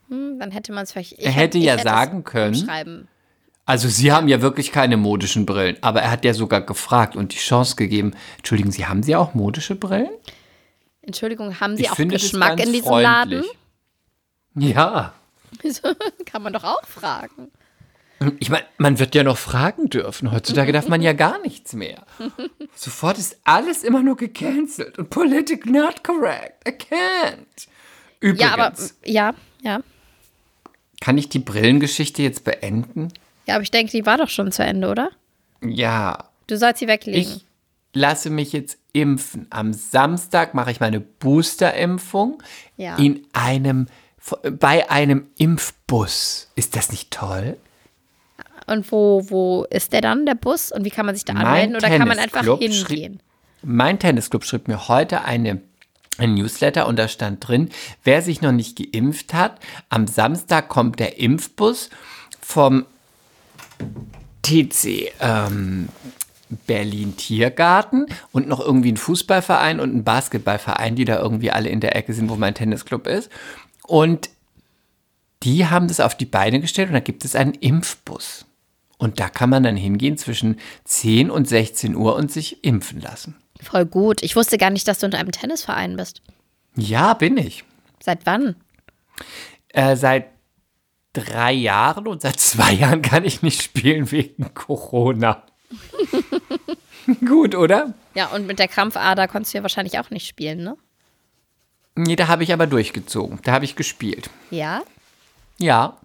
[0.09, 1.13] Hm, dann hätte man es vielleicht.
[1.13, 3.07] ich Er hätt- hätte ich ja es sagen können-.
[3.65, 7.33] Also Sie haben ja wirklich keine modischen Brillen, aber er hat ja sogar gefragt und
[7.33, 8.11] die Chance gegeben.
[8.37, 10.09] Entschuldigen Sie, haben Sie auch modische Brillen?
[11.01, 13.45] Entschuldigung, haben Sie ich auch Geschmack in diesem freundlich.
[14.55, 15.13] Ja.
[15.63, 15.95] Laden?
[16.25, 17.51] Kann man doch auch fragen.
[18.39, 20.31] Ich meine, man wird ja noch fragen dürfen.
[20.31, 22.05] Heutzutage darf man ja gar nichts mehr.
[22.75, 26.67] Sofort ist alles immer nur gecancelt und politic not correct.
[26.67, 27.67] I can't.
[28.21, 28.73] Übrigens, Ja, aber
[29.03, 29.81] ja, ja.
[31.01, 33.09] kann ich die Brillengeschichte jetzt beenden?
[33.45, 35.09] Ja, aber ich denke, die war doch schon zu Ende, oder?
[35.61, 36.29] Ja.
[36.47, 37.19] Du sollst sie weglegen.
[37.21, 37.45] Ich
[37.91, 39.47] lasse mich jetzt impfen.
[39.49, 42.41] Am Samstag mache ich meine Boosterimpfung
[42.77, 42.95] Ja.
[42.95, 43.87] in einem
[44.59, 46.49] bei einem Impfbus.
[46.55, 47.57] Ist das nicht toll?
[48.65, 50.71] Und wo, wo ist der dann, der Bus?
[50.71, 51.75] Und wie kann man sich da anmelden?
[51.75, 53.19] Oder kann man einfach hingehen?
[53.61, 55.61] Mein Tennisclub schrieb mir heute eine,
[56.17, 57.69] ein Newsletter und da stand drin,
[58.03, 59.59] wer sich noch nicht geimpft hat,
[59.89, 61.89] am Samstag kommt der Impfbus
[62.41, 62.85] vom
[64.41, 65.89] TC ähm,
[66.67, 71.79] Berlin Tiergarten und noch irgendwie ein Fußballverein und ein Basketballverein, die da irgendwie alle in
[71.79, 73.29] der Ecke sind, wo mein Tennisclub ist.
[73.87, 74.29] Und
[75.43, 78.45] die haben das auf die Beine gestellt und da gibt es einen Impfbus.
[78.97, 83.35] Und da kann man dann hingehen zwischen 10 und 16 Uhr und sich impfen lassen.
[83.61, 84.23] Voll gut.
[84.23, 86.21] Ich wusste gar nicht, dass du in einem Tennisverein bist.
[86.75, 87.63] Ja, bin ich.
[88.01, 88.55] Seit wann?
[89.69, 90.27] Äh, seit
[91.13, 95.43] drei Jahren und seit zwei Jahren kann ich nicht spielen wegen Corona.
[97.25, 97.93] Gut, oder?
[98.15, 100.77] Ja, und mit der Krampfader konntest du ja wahrscheinlich auch nicht spielen, ne?
[101.95, 103.39] Nee, da habe ich aber durchgezogen.
[103.43, 104.29] Da habe ich gespielt.
[104.49, 104.81] Ja.
[105.59, 105.97] Ja.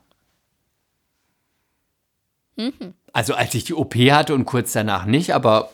[3.12, 5.70] Also als ich die OP hatte und kurz danach nicht, aber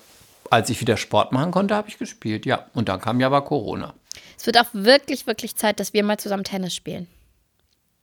[0.51, 2.67] als ich wieder Sport machen konnte, habe ich gespielt, ja.
[2.75, 3.95] Und dann kam ja aber Corona.
[4.37, 7.09] Es wird auch wirklich, wirklich Zeit, dass wir mal zusammen Tennis spielen.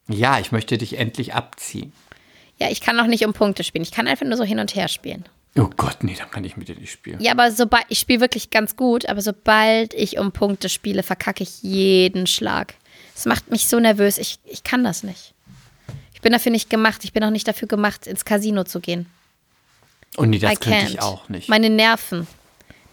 [0.08, 1.94] Ja, ich möchte dich endlich abziehen.
[2.58, 3.84] Ja, ich kann noch nicht um Punkte spielen.
[3.84, 5.26] Ich kann einfach nur so hin und her spielen.
[5.58, 7.20] Oh Gott, nee, dann kann ich mit dir nicht spielen.
[7.20, 11.44] Ja, aber sobald ich spiele wirklich ganz gut, aber sobald ich um Punkte spiele, verkacke
[11.44, 12.76] ich jeden Schlag.
[13.16, 14.18] Es macht mich so nervös.
[14.18, 15.34] Ich, ich kann das nicht.
[16.14, 17.04] Ich bin dafür nicht gemacht.
[17.04, 19.08] Ich bin auch nicht dafür gemacht, ins Casino zu gehen.
[20.18, 20.90] Und nee, das I könnte can't.
[20.90, 21.50] ich auch nicht.
[21.50, 22.28] Meine Nerven.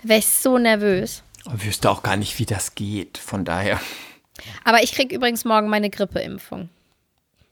[0.02, 1.22] Da wäre ich so nervös.
[1.56, 3.18] Ich wüsste auch gar nicht, wie das geht.
[3.18, 3.80] Von daher.
[4.64, 6.68] Aber ich kriege übrigens morgen meine Grippeimpfung.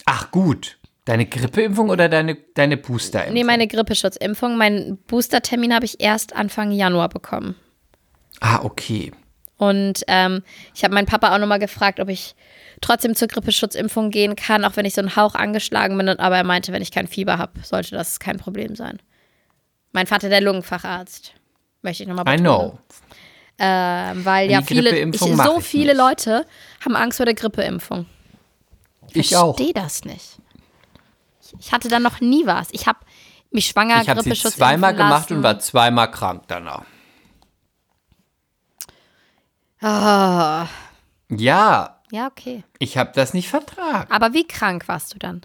[0.05, 0.79] Ach gut.
[1.07, 3.33] Deine Grippeimpfung oder deine, deine Boosterimpfung?
[3.35, 4.57] Nee, meine Grippeschutzimpfung.
[4.59, 7.55] Meinen Boostertermin habe ich erst Anfang Januar bekommen.
[8.41, 9.13] Ah, okay.
[9.57, 10.43] Und ähm,
[10.75, 12.35] ich habe meinen Papa auch nochmal gefragt, ob ich
[12.81, 16.09] trotzdem zur Grippeschutzimpfung gehen kann, auch wenn ich so einen Hauch angeschlagen bin.
[16.09, 19.01] Aber er meinte, wenn ich kein Fieber habe, sollte das kein Problem sein.
[19.93, 21.33] Mein Vater, der Lungenfacharzt,
[21.83, 22.71] möchte ich nochmal I betonen.
[22.71, 22.79] know.
[23.59, 25.97] Ähm, weil ja viele, ich, so ich viele nicht.
[25.99, 26.45] Leute
[26.85, 28.05] haben Angst vor der Grippeimpfung.
[29.15, 29.57] Ich auch.
[29.57, 30.39] verstehe das nicht.
[31.61, 32.69] Ich, hatte da noch nie was.
[32.73, 32.99] Ich habe
[33.51, 36.83] mich schwanger Ich habe sie Grippeschutz zweimal gemacht und war zweimal krank danach.
[39.81, 40.67] Ah,
[41.29, 42.65] Ja, ja, okay.
[42.79, 44.11] ich habe das nicht vertragen.
[44.11, 45.43] Aber wie krank warst du dann?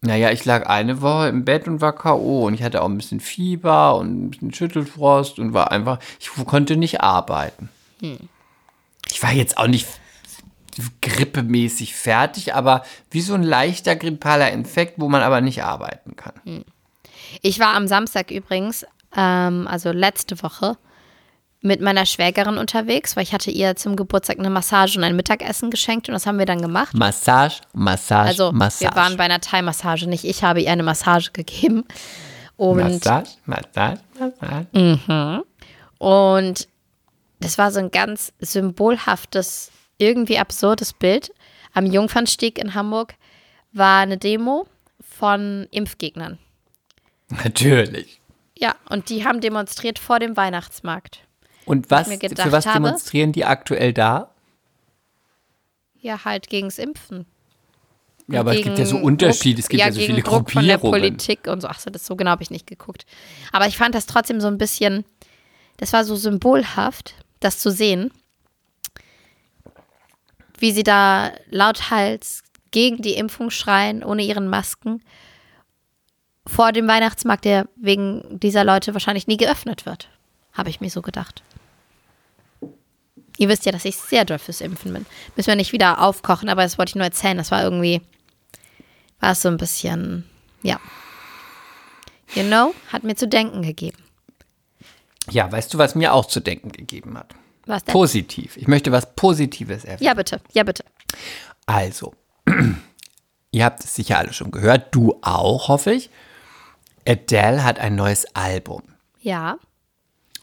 [0.00, 2.46] Naja, ich lag eine Woche im Bett und war K.O.
[2.46, 6.30] Und ich hatte auch ein bisschen Fieber und ein bisschen Schüttelfrost und war einfach, ich
[6.46, 7.68] konnte nicht arbeiten.
[9.10, 9.88] Ich war jetzt auch nicht
[11.00, 16.64] grippemäßig fertig, aber wie so ein leichter grippaler Infekt, wo man aber nicht arbeiten kann.
[17.42, 20.76] Ich war am Samstag übrigens, ähm, also letzte Woche,
[21.60, 25.70] mit meiner Schwägerin unterwegs, weil ich hatte ihr zum Geburtstag eine Massage und ein Mittagessen
[25.70, 26.94] geschenkt und das haben wir dann gemacht.
[26.94, 28.90] Massage, Massage, Also Massage.
[28.92, 31.84] wir waren bei einer Thai-Massage, nicht ich habe ihr eine Massage gegeben.
[32.56, 35.44] Und, Massage, Massage, Massage.
[35.98, 36.68] und
[37.40, 41.32] das war so ein ganz symbolhaftes, irgendwie absurdes Bild.
[41.74, 43.14] Am Jungfernstieg in Hamburg
[43.72, 44.66] war eine Demo
[45.00, 46.38] von Impfgegnern.
[47.28, 48.20] Natürlich.
[48.56, 51.20] Ja, und die haben demonstriert vor dem Weihnachtsmarkt.
[51.64, 54.34] Und was, für was habe- demonstrieren die aktuell da?
[56.00, 57.26] Ja, halt gegens Impfen.
[58.28, 60.50] Ja, aber es gibt ja so Gegen Unterschiede, es gibt ja, so gegen viele Druck
[60.50, 61.00] von der Gruppierungen.
[61.16, 61.68] Politik und so.
[61.68, 63.06] Ach so, das so genau habe ich nicht geguckt.
[63.52, 65.04] Aber ich fand das trotzdem so ein bisschen,
[65.78, 68.10] das war so symbolhaft, das zu sehen,
[70.58, 75.02] wie sie da lauthals gegen die Impfung schreien, ohne ihren Masken,
[76.46, 80.08] vor dem Weihnachtsmarkt, der wegen dieser Leute wahrscheinlich nie geöffnet wird.
[80.52, 81.42] Habe ich mir so gedacht.
[83.36, 85.06] Ihr wisst ja, dass ich sehr doll fürs Impfen bin.
[85.36, 87.36] Müssen wir nicht wieder aufkochen, aber das wollte ich nur erzählen.
[87.36, 88.00] Das war irgendwie
[89.20, 90.24] war es so ein bisschen,
[90.62, 90.80] ja.
[92.34, 93.98] You know, hat mir zu denken gegeben.
[95.30, 97.34] Ja, weißt du, was mir auch zu denken gegeben hat?
[97.68, 97.92] Was denn?
[97.92, 98.56] Positiv.
[98.56, 100.04] Ich möchte was Positives erfahren.
[100.04, 100.84] Ja, bitte, ja, bitte.
[101.66, 102.14] Also,
[103.50, 106.10] ihr habt es sicher alle schon gehört, du auch, hoffe ich.
[107.06, 108.82] Adele hat ein neues Album
[109.20, 109.58] Ja.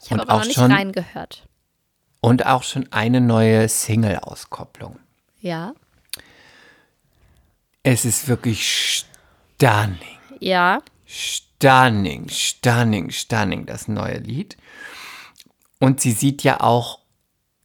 [0.04, 1.48] Ich habe aber noch auch nicht schon- reingehört.
[2.22, 5.00] und auch schon eine neue Single-Auskopplung.
[5.42, 5.74] Ja.
[7.84, 9.06] Es ist wirklich
[9.58, 10.80] stunning, Ja.
[11.06, 14.58] stunning, stunning, stunning, das neue Lied.
[15.80, 17.00] Und sie sieht ja auch,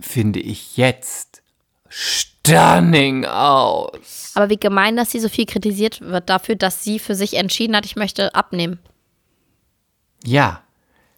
[0.00, 1.42] finde ich jetzt,
[1.88, 4.32] stunning aus.
[4.34, 7.76] Aber wie gemein, dass sie so viel kritisiert wird dafür, dass sie für sich entschieden
[7.76, 8.78] hat, ich möchte abnehmen.
[10.24, 10.62] Ja,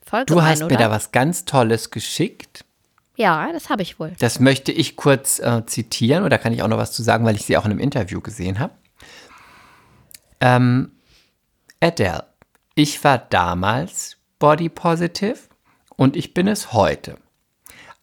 [0.04, 0.74] Voll du gemein, hast oder?
[0.74, 2.64] mir da was ganz Tolles geschickt.
[3.16, 4.12] Ja, das habe ich wohl.
[4.18, 7.36] Das möchte ich kurz äh, zitieren oder kann ich auch noch was zu sagen, weil
[7.36, 8.72] ich sie auch in einem Interview gesehen habe.
[10.40, 10.92] Ähm,
[11.80, 12.24] Adele,
[12.74, 15.38] ich war damals body positive
[15.96, 17.16] und ich bin es heute.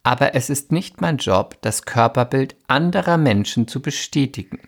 [0.02, 4.60] Aber es ist nicht mein Job, das Körperbild anderer Menschen zu bestätigen.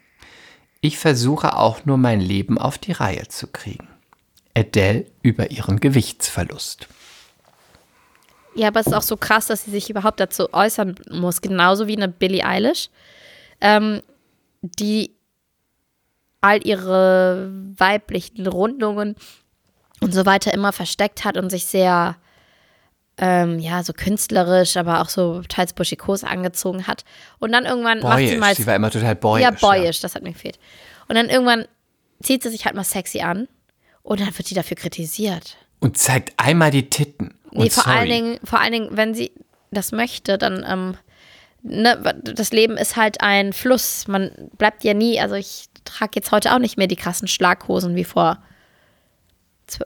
[0.81, 3.89] Ich versuche auch nur mein Leben auf die Reihe zu kriegen.
[4.55, 6.89] Adele über ihren Gewichtsverlust.
[8.55, 11.41] Ja, aber es ist auch so krass, dass sie sich überhaupt dazu äußern muss.
[11.41, 12.91] Genauso wie eine Billie Eilish,
[13.61, 14.03] ähm,
[14.61, 15.15] die
[16.43, 19.17] all ihre weiblichen Rundungen
[20.01, 22.17] und so weiter immer versteckt hat und sich sehr,
[23.19, 27.05] ähm, ja, so künstlerisch, aber auch so teils buschikos angezogen hat.
[27.39, 29.43] Und dann irgendwann macht sie Boyish, mal sie war immer total boyish.
[29.43, 30.59] ja, boyish, das hat mir gefehlt.
[31.09, 31.67] Und dann irgendwann
[32.23, 33.49] zieht sie sich halt mal sexy an
[34.03, 35.57] und dann wird sie dafür kritisiert.
[35.81, 37.35] Und zeigt einmal die Titten.
[37.51, 37.97] Nee, Und vor sorry.
[37.97, 39.33] allen Dingen, vor allen Dingen, wenn sie
[39.71, 40.97] das möchte, dann, ähm,
[41.63, 44.09] ne, das Leben ist halt ein Fluss.
[44.09, 47.95] Man bleibt ja nie, also ich trage jetzt heute auch nicht mehr die krassen Schlaghosen
[47.95, 48.39] wie vor
[49.67, 49.85] zw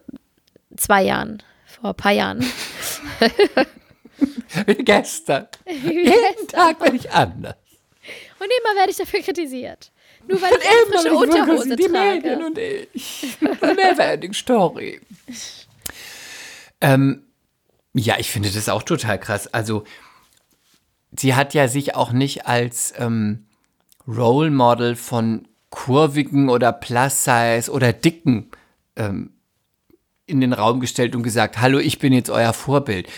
[0.76, 2.44] zwei Jahren, vor ein paar Jahren.
[4.66, 5.48] Wie gestern.
[5.66, 7.56] Jeden Tag bin ich anders.
[8.38, 9.90] Und immer werde ich dafür kritisiert.
[10.28, 12.14] Nur weil ich eine frische Unterhose die trage.
[12.14, 13.38] Medien und ich.
[13.40, 15.00] Neverending Story.
[16.80, 17.24] Ähm,
[17.94, 19.46] ja, ich finde das auch total krass.
[19.48, 19.84] Also,
[21.16, 23.46] sie hat ja sich auch nicht als ähm,
[24.06, 28.50] Role Model von kurvigen oder Plus Size oder dicken
[28.96, 29.35] ähm,
[30.26, 33.08] in den Raum gestellt und gesagt, hallo, ich bin jetzt euer Vorbild.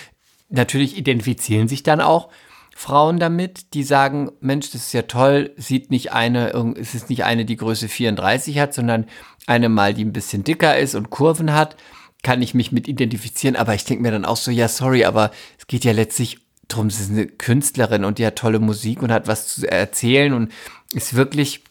[0.48, 2.28] Natürlich identifizieren sich dann auch
[2.74, 7.24] Frauen damit, die sagen, Mensch, das ist ja toll, sieht nicht eine, es ist nicht
[7.24, 9.06] eine, die Größe 34 hat, sondern
[9.46, 11.76] eine mal, die ein bisschen dicker ist und Kurven hat,
[12.22, 15.32] kann ich mich mit identifizieren, aber ich denke mir dann auch so, ja, sorry, aber
[15.58, 16.38] es geht ja letztlich
[16.68, 20.32] drum, sie ist eine Künstlerin und die hat tolle Musik und hat was zu erzählen
[20.32, 20.52] und
[20.92, 21.64] ist wirklich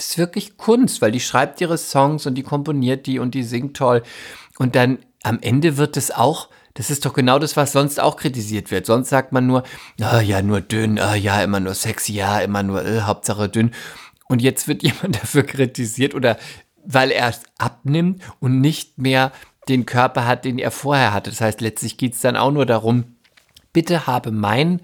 [0.00, 3.42] das ist wirklich Kunst, weil die schreibt ihre Songs und die komponiert die und die
[3.42, 4.02] singt toll.
[4.56, 8.16] Und dann am Ende wird es auch, das ist doch genau das, was sonst auch
[8.16, 8.86] kritisiert wird.
[8.86, 9.62] Sonst sagt man nur,
[10.00, 13.72] ah, ja, nur dünn, ah, ja, immer nur sexy, ja, immer nur, äh, Hauptsache dünn.
[14.26, 16.38] Und jetzt wird jemand dafür kritisiert oder
[16.82, 19.32] weil er abnimmt und nicht mehr
[19.68, 21.28] den Körper hat, den er vorher hatte.
[21.28, 23.16] Das heißt, letztlich geht es dann auch nur darum,
[23.74, 24.80] bitte habe mein,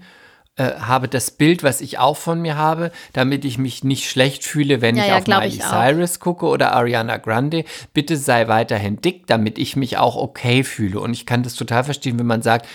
[0.57, 4.43] äh, habe das Bild, was ich auch von mir habe, damit ich mich nicht schlecht
[4.43, 5.61] fühle, wenn Ja, ich ja, auf Miley ich.
[5.61, 7.63] Cyrus gucke oder Ariana Grande.
[7.93, 10.99] Bitte sei weiterhin dick, damit ich mich auch okay fühle.
[10.99, 12.67] Und ich kann das total verstehen, wenn man sagt,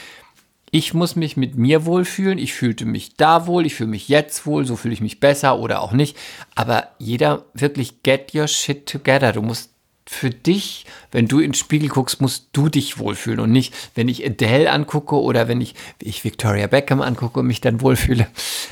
[0.75, 4.47] ich muss mich mit mir wohlfühlen, ich fühlte mich da wohl, ich fühle mich jetzt
[4.47, 6.17] wohl, so fühle ich mich besser oder auch nicht.
[6.55, 9.33] Aber jeder wirklich get your shit together.
[9.33, 9.72] Du musst
[10.13, 14.09] für dich, wenn du in den Spiegel guckst, musst du dich wohlfühlen und nicht, wenn
[14.09, 18.27] ich Adele angucke oder wenn ich, ich Victoria Beckham angucke und mich dann wohlfühle.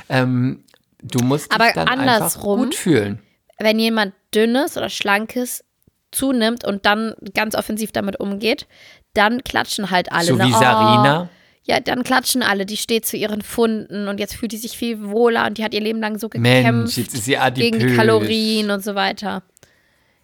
[0.09, 0.65] Ähm,
[1.03, 3.21] du musst Aber dich dann einfach gut fühlen.
[3.59, 5.65] wenn jemand dünnes oder schlankes
[6.13, 8.67] zunimmt und dann ganz offensiv damit umgeht,
[9.15, 10.27] dann klatschen halt alle.
[10.27, 10.45] So ne?
[10.47, 11.29] wie Oh, Sarina.
[11.65, 12.67] ja, dann klatschen alle.
[12.67, 15.75] Die steht zu ihren Funden und jetzt fühlt die sich viel wohler und die hat
[15.75, 17.97] ihr Leben lang so Mensch, gekämpft jetzt ist sie gegen die adipös.
[17.97, 19.43] Kalorien und so weiter.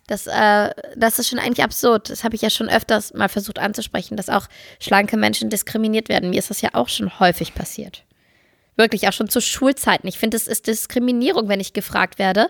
[0.08, 2.10] Das, äh, das ist schon eigentlich absurd.
[2.10, 4.46] Das habe ich ja schon öfters mal versucht anzusprechen, dass auch
[4.78, 6.30] schlanke Menschen diskriminiert werden.
[6.30, 8.04] Mir ist das ja auch schon häufig passiert.
[8.76, 10.06] Wirklich, auch schon zu Schulzeiten.
[10.06, 12.48] Ich finde, es ist Diskriminierung, wenn ich gefragt werde,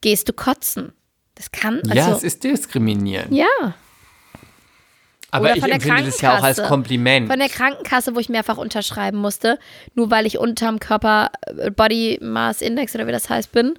[0.00, 0.92] gehst du kotzen?
[1.34, 3.32] Das kann, also, Ja, es ist diskriminierend.
[3.32, 3.74] ja.
[5.30, 6.62] Aber ich empfinde das ja auch als.
[6.62, 7.28] Kompliment.
[7.28, 9.58] Von der Krankenkasse, wo ich mehrfach unterschreiben musste,
[9.94, 13.74] nur weil ich unterm Körper äh, Body Mass Index oder wie das heißt bin,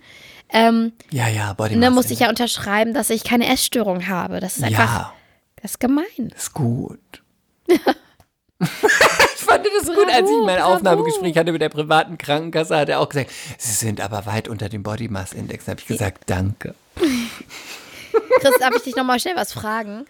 [0.51, 4.39] ähm, ja, ja, Body Mass muss ich ja unterschreiben, dass ich keine Essstörung habe.
[4.39, 5.13] Das ist einfach, Ja,
[5.61, 6.05] das ist gemein.
[6.35, 6.99] ist gut.
[7.67, 10.73] ich fand das gut, als ich mein bravo.
[10.75, 14.69] Aufnahmegespräch hatte mit der privaten Krankenkasse, hat er auch gesagt, Sie sind aber weit unter
[14.69, 15.65] dem Body Mass Index.
[15.65, 16.75] Da habe ich gesagt, danke.
[16.95, 20.05] Chris, darf ich dich nochmal schnell was fragen?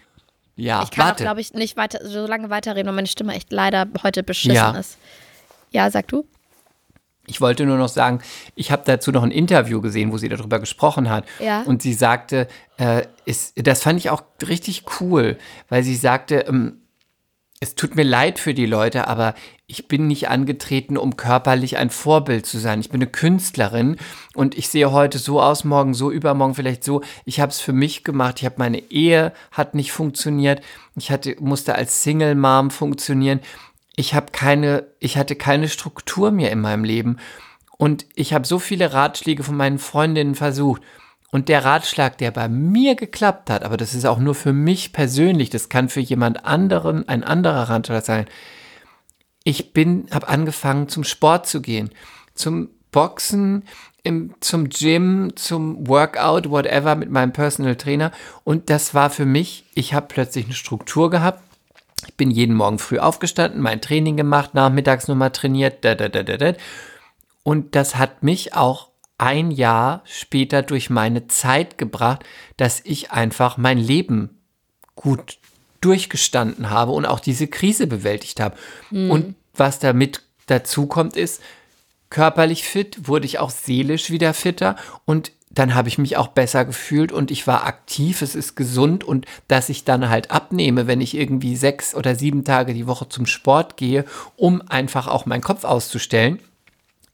[0.56, 1.22] Ja, Ich kann warte.
[1.22, 4.54] auch, glaube ich, nicht weiter, so lange weiterreden, weil meine Stimme echt leider heute beschissen
[4.56, 4.72] Ja.
[4.72, 4.98] ist.
[5.70, 6.26] Ja, sag du?
[7.30, 8.20] Ich wollte nur noch sagen,
[8.54, 11.24] ich habe dazu noch ein Interview gesehen, wo sie darüber gesprochen hat.
[11.38, 11.62] Ja.
[11.62, 16.80] Und sie sagte, äh, ist, das fand ich auch richtig cool, weil sie sagte, ähm,
[17.62, 19.34] es tut mir leid für die Leute, aber
[19.66, 22.80] ich bin nicht angetreten, um körperlich ein Vorbild zu sein.
[22.80, 23.98] Ich bin eine Künstlerin
[24.34, 27.02] und ich sehe heute so aus, morgen so, übermorgen vielleicht so.
[27.26, 28.40] Ich habe es für mich gemacht.
[28.40, 30.62] Ich habe meine Ehe hat nicht funktioniert.
[30.96, 33.40] Ich hatte, musste als Single Mom funktionieren.
[34.00, 37.18] Ich habe keine, ich hatte keine Struktur mehr in meinem Leben
[37.76, 40.80] und ich habe so viele Ratschläge von meinen Freundinnen versucht.
[41.30, 44.94] Und der Ratschlag, der bei mir geklappt hat, aber das ist auch nur für mich
[44.94, 48.24] persönlich, das kann für jemand anderen ein anderer Ratschlag sein.
[49.44, 51.90] Ich bin, habe angefangen zum Sport zu gehen,
[52.34, 53.64] zum Boxen,
[54.02, 58.12] im, zum Gym, zum Workout, whatever mit meinem Personal Trainer.
[58.44, 61.42] Und das war für mich, ich habe plötzlich eine Struktur gehabt.
[62.06, 66.22] Ich bin jeden Morgen früh aufgestanden, mein Training gemacht, nachmittags nochmal trainiert, da, da, da,
[66.22, 66.52] da, da.
[67.42, 68.88] Und das hat mich auch
[69.18, 72.24] ein Jahr später durch meine Zeit gebracht,
[72.56, 74.40] dass ich einfach mein Leben
[74.94, 75.38] gut
[75.80, 78.56] durchgestanden habe und auch diese Krise bewältigt habe.
[79.10, 81.42] Und was damit dazu kommt, ist,
[82.10, 86.64] körperlich fit, wurde ich auch seelisch wieder fitter und dann habe ich mich auch besser
[86.64, 91.00] gefühlt und ich war aktiv, es ist gesund und dass ich dann halt abnehme, wenn
[91.00, 94.04] ich irgendwie sechs oder sieben Tage die Woche zum Sport gehe,
[94.36, 96.38] um einfach auch meinen Kopf auszustellen,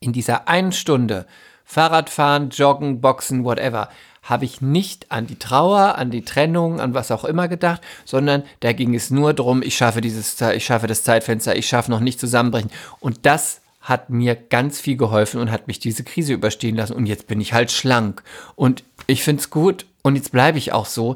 [0.01, 1.27] in dieser einen Stunde
[1.65, 3.89] Fahrradfahren, Joggen, Boxen, whatever,
[4.23, 8.43] habe ich nicht an die Trauer, an die Trennung, an was auch immer gedacht, sondern
[8.61, 12.01] da ging es nur darum, ich schaffe dieses, ich schaffe das Zeitfenster, ich schaffe noch
[12.01, 12.71] nicht zusammenbrechen.
[13.01, 16.95] Und das hat mir ganz viel geholfen und hat mich diese Krise überstehen lassen.
[16.95, 18.25] Und jetzt bin ich halt schlank.
[18.57, 19.87] Und ich finde es gut.
[20.03, 21.15] Und jetzt bleibe ich auch so.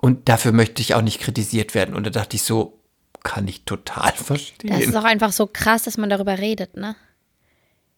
[0.00, 1.94] Und dafür möchte ich auch nicht kritisiert werden.
[1.94, 2.78] Und da dachte ich so,
[3.22, 4.70] kann ich total verstehen.
[4.70, 6.96] Das ist auch einfach so krass, dass man darüber redet, ne?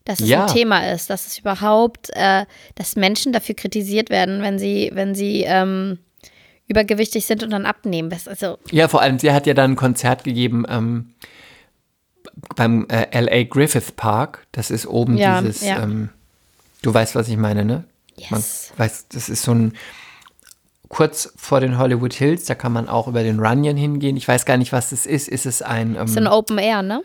[0.04, 0.46] Dass es Ja.
[0.46, 2.44] ein Thema ist, dass es überhaupt, äh,
[2.74, 5.98] dass Menschen dafür kritisiert werden, wenn sie, wenn sie ähm,
[6.66, 8.10] übergewichtig sind und dann abnehmen.
[8.26, 11.14] Also, Ja, vor allem, sie hat ja dann ein Konzert gegeben ähm,
[12.56, 14.46] beim äh, LA Griffith Park.
[14.52, 15.82] Das ist oben Ja, dieses, ja.
[15.82, 16.10] Ähm,
[16.82, 17.84] du weißt, was ich meine, ne?
[18.30, 18.72] Man Yes.
[18.76, 19.74] weiß, das ist so ein
[20.88, 24.16] kurz vor den Hollywood Hills, da kann man auch über den Runyon hingehen.
[24.16, 25.28] Ich weiß gar nicht, was das ist.
[25.28, 27.02] Ist es ein, ähm, so ein Open Air, ne?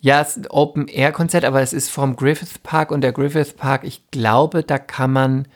[0.00, 3.82] ja, es ist ein Open-Air-Konzert, aber es ist vom Griffith Park und der Griffith Park,
[3.84, 5.48] ich glaube, da kann man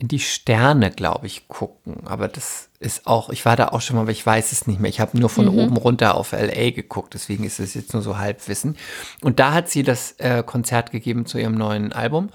[0.00, 2.06] in die Sterne, glaube ich, gucken.
[2.06, 4.78] Aber das ist auch, ich war da auch schon mal, aber ich weiß es nicht
[4.80, 4.88] mehr.
[4.88, 8.16] Ich habe nur von oben runter auf LA geguckt, deswegen ist es jetzt nur so
[8.16, 8.76] Halbwissen.
[9.22, 12.30] Und da hat sie das äh, Konzert gegeben zu ihrem neuen Album.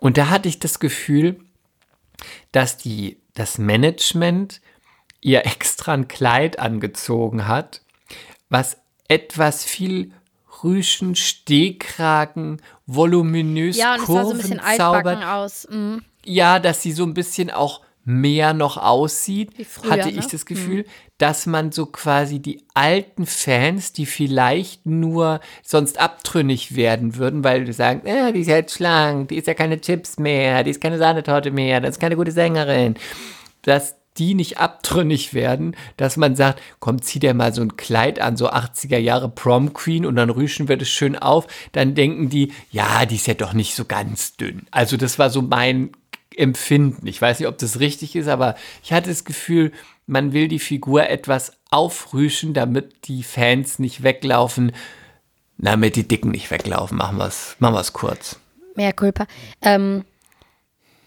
[0.00, 1.38] Und da hatte ich das Gefühl,
[2.50, 4.60] dass die, das Management
[5.20, 7.82] ihr extra ein Kleid angezogen hat,
[8.48, 8.76] was
[9.06, 10.12] etwas viel
[10.64, 15.24] Rüschen, Stehkragen, voluminös, Ja, und es sah so ein bisschen Kurven zaubert.
[15.24, 15.68] aus.
[15.70, 16.04] Mhm.
[16.24, 20.18] Ja, dass sie so ein bisschen auch mehr noch aussieht, früher, hatte ne?
[20.18, 20.84] ich das Gefühl,
[21.18, 27.64] dass man so quasi die alten Fans, die vielleicht nur sonst abtrünnig werden würden, weil
[27.64, 30.70] die sagen, äh, die ist ja jetzt schlank, die ist ja keine Chips mehr, die
[30.70, 32.96] ist keine Sahnetorte mehr, das ist keine gute Sängerin,
[33.62, 38.20] dass die nicht abtrünnig werden, dass man sagt, komm, zieh dir mal so ein Kleid
[38.20, 42.28] an, so 80er Jahre Prom Queen und dann rüschen wir das schön auf, dann denken
[42.28, 44.66] die, ja, die ist ja doch nicht so ganz dünn.
[44.70, 45.92] Also das war so mein
[46.38, 47.06] Empfinden.
[47.06, 49.72] Ich weiß nicht, ob das richtig ist, aber ich hatte das Gefühl,
[50.06, 54.72] man will die Figur etwas aufrüschen, damit die Fans nicht weglaufen.
[55.58, 58.38] Na, damit die Dicken nicht weglaufen, machen wir es machen wir's kurz.
[58.74, 59.26] Mehr Culpa.
[59.60, 60.04] Ähm,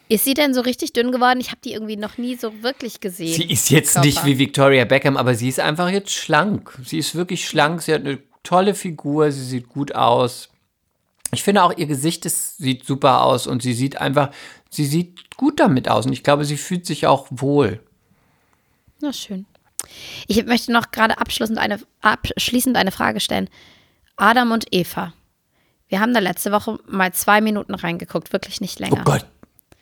[0.08, 1.40] ist sie denn so richtig dünn geworden?
[1.40, 3.34] Ich habe die irgendwie noch nie so wirklich gesehen.
[3.34, 6.78] Sie ist jetzt nicht wie Victoria Beckham, aber sie ist einfach jetzt schlank.
[6.86, 10.50] Sie ist wirklich schlank, sie hat eine tolle Figur, sie sieht gut aus.
[11.34, 14.30] Ich finde auch ihr Gesicht ist, sieht super aus und sie sieht einfach,
[14.76, 17.82] sie sieht gut damit aus und ich glaube, sie fühlt sich auch wohl.
[19.02, 19.46] Na schön.
[20.28, 23.50] Ich möchte noch gerade abschließend eine, abschließend eine Frage stellen.
[24.16, 25.14] Adam und Eva.
[25.88, 28.98] Wir haben da letzte Woche mal zwei Minuten reingeguckt, wirklich nicht länger.
[29.00, 29.26] Oh Gott.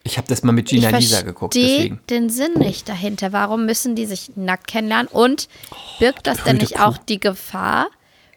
[0.05, 2.01] Ich habe das mal mit Gina ich Lisa geguckt, deswegen.
[2.09, 3.31] den Sinn nicht dahinter.
[3.31, 5.07] Warum müssen die sich nackt kennenlernen?
[5.07, 5.47] Und
[5.99, 6.83] birgt das denn blöde nicht Kuh.
[6.83, 7.87] auch die Gefahr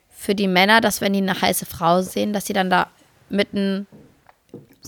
[0.09, 2.89] für die Männer, dass wenn die eine heiße Frau sehen, dass sie dann da
[3.31, 3.89] mitten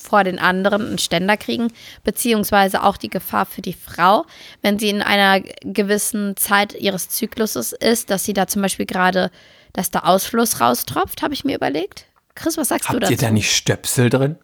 [0.00, 1.72] vor den anderen einen Ständer kriegen?
[2.04, 4.24] Beziehungsweise auch die Gefahr für die Frau,
[4.62, 9.30] wenn sie in einer gewissen Zeit ihres Zykluses ist, dass sie da zum Beispiel gerade,
[9.72, 12.06] dass da Ausfluss raustropft, habe ich mir überlegt.
[12.34, 13.12] Chris, was sagst du Habt dazu?
[13.12, 14.36] ihr da nicht Stöpsel drin?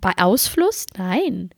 [0.00, 0.86] Bei Ausfluss?
[0.96, 1.50] Nein.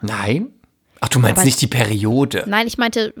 [0.00, 0.52] Nein?
[1.00, 2.44] Ach, du meinst Aber- nicht die Periode?
[2.46, 3.12] Nein, ich meinte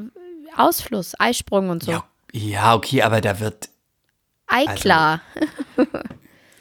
[0.56, 1.90] Ausfluss, Eisprung und so.
[1.90, 3.68] Ja, ja, okay, aber da wird,
[4.46, 5.20] Eiklar.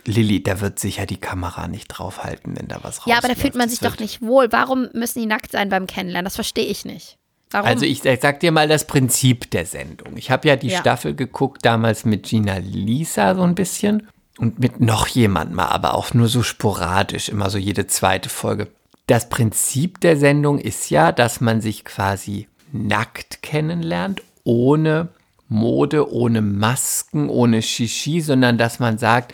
[0.06, 3.08] Lilly, da wird sicher die Kamera nicht draufhalten, wenn da was rausläuft.
[3.08, 4.51] ja, aber da fühlt man sich Das doch nicht wohl.
[4.51, 6.26] Warum müssen die nackt sein beim Kennenlernen?
[6.26, 7.18] Das verstehe ich nicht.
[7.51, 7.68] Warum?
[7.68, 10.18] Also ich, ich sag dir mal das Prinzip der Sendung.
[10.18, 10.80] Ich habe ja die Ja.
[10.80, 14.08] Staffel geguckt, damals mit Gina Lisa so ein bisschen
[14.39, 18.68] und mit noch jemand mal, aber auch nur so sporadisch, immer so jede zweite Folge.
[19.08, 25.10] Das Prinzip der Sendung ist ja, dass man sich quasi nackt kennenlernt, ohne
[25.47, 29.34] Mode, ohne Masken, ohne Shishi, sondern dass man sagt,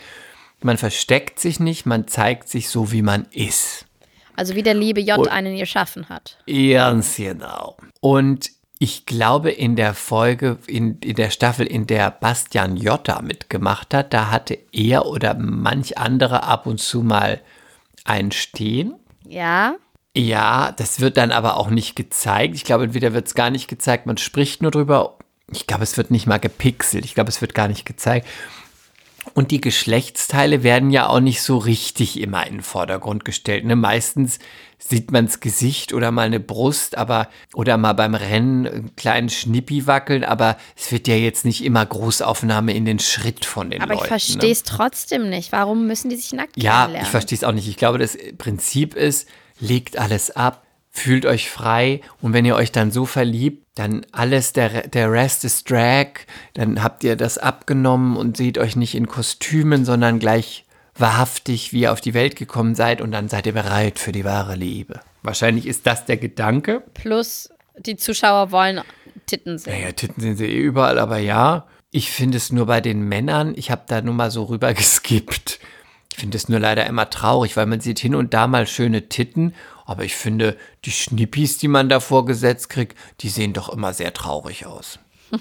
[0.62, 3.86] man versteckt sich nicht, man zeigt sich so, wie man ist.
[4.36, 6.38] also wie der liebe J Und- einen geschaffen hat.
[6.48, 7.78] Ganz genau.
[8.02, 8.50] Und
[8.82, 14.14] ich glaube, in der Folge, in, in der Staffel, in der Bastian Jotta mitgemacht hat,
[14.14, 17.42] da hatte er oder manch andere ab und zu mal
[18.06, 18.96] ein Stehen.
[19.28, 19.76] Ja,
[20.16, 22.56] Ja, das wird dann aber auch nicht gezeigt.
[22.56, 25.18] Ich glaube, entweder wird es gar nicht gezeigt, man spricht nur drüber.
[25.52, 27.04] Ich glaube, es wird nicht mal gepixelt.
[27.06, 28.28] Ich glaube, es wird gar nicht gezeigt.
[29.34, 33.66] Und die Geschlechtsteile werden ja auch nicht so richtig immer in den Vordergrund gestellt.
[33.66, 33.76] Ne?
[33.76, 34.40] Meistens
[34.78, 39.30] sieht man das Gesicht oder mal eine Brust, aber oder mal beim Rennen einen kleinen
[39.30, 43.82] Schnippi wackeln, aber es wird ja jetzt nicht immer Großaufnahme in den Schritt von den
[43.82, 44.06] aber Leuten.
[44.06, 45.52] ich verstehe es trotzdem nicht.
[45.52, 47.68] Warum müssen die sich nackt Ja, ich verstehe es auch nicht.
[47.68, 49.28] Ich glaube, das Prinzip ist,
[49.60, 50.66] legt alles ab,
[51.00, 55.46] fühlt euch frei und wenn ihr euch dann so verliebt, dann alles, der, der Rest
[55.46, 56.08] ist Drag,
[56.54, 61.82] dann habt ihr das abgenommen und seht euch nicht in Kostümen, sondern gleich wahrhaftig, wie
[61.82, 65.00] ihr auf die Welt gekommen seid und dann seid ihr bereit für die wahre Liebe.
[65.24, 66.84] Wahrscheinlich ist das der Gedanke.
[66.94, 68.82] Plus, die Zuschauer wollen
[69.26, 69.74] Titten sehen.
[69.74, 71.68] Naja, Titten sind sie eh überall, aber ja.
[71.92, 75.60] Ich finde es nur bei den Männern, ich habe da nur mal so rüber geskippt.
[76.12, 79.08] Ich finde es nur leider immer traurig, weil man sieht hin und da mal schöne
[79.10, 79.54] Titten,
[79.90, 84.14] aber ich finde, die Schnippis, die man da vorgesetzt kriegt, die sehen doch immer sehr
[84.14, 85.00] traurig aus.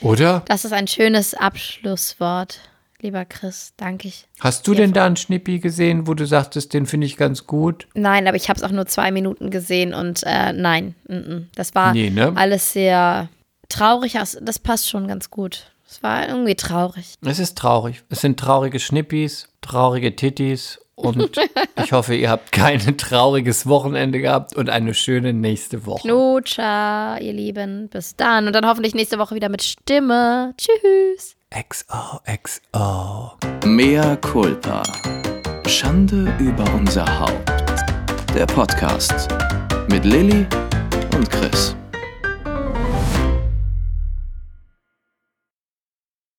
[0.00, 0.42] Oder?
[0.46, 2.60] Das ist ein schönes Abschlusswort,
[3.00, 3.72] lieber Chris.
[3.76, 4.26] Danke ich.
[4.40, 7.86] Hast du denn da einen Schnippi gesehen, wo du sagtest, den finde ich ganz gut?
[7.94, 11.48] Nein, aber ich habe es auch nur zwei Minuten gesehen und äh, nein, mm, mm.
[11.54, 12.32] das war Nee, ne?
[12.36, 13.28] alles sehr
[13.68, 14.18] traurig.
[14.20, 15.72] aus- Das passt schon ganz gut.
[15.90, 17.14] Es war irgendwie traurig.
[17.24, 18.02] Es ist traurig.
[18.10, 21.40] Es sind traurige Schnippis, traurige Tittis und
[21.82, 26.08] ich hoffe, ihr habt kein trauriges Wochenende gehabt und eine schöne nächste Woche.
[26.08, 27.88] Knutscher, ihr Lieben.
[27.88, 28.46] Bis dann.
[28.46, 30.54] Und dann hoffentlich nächste Woche wieder mit Stimme.
[30.58, 31.36] Tschüss.
[31.50, 33.32] XOXO.
[33.64, 34.82] Mea culpa.
[35.66, 37.52] Schande über unser Haupt.
[38.34, 39.28] Der Podcast
[39.88, 40.46] mit Lilly
[41.14, 41.77] und Chris.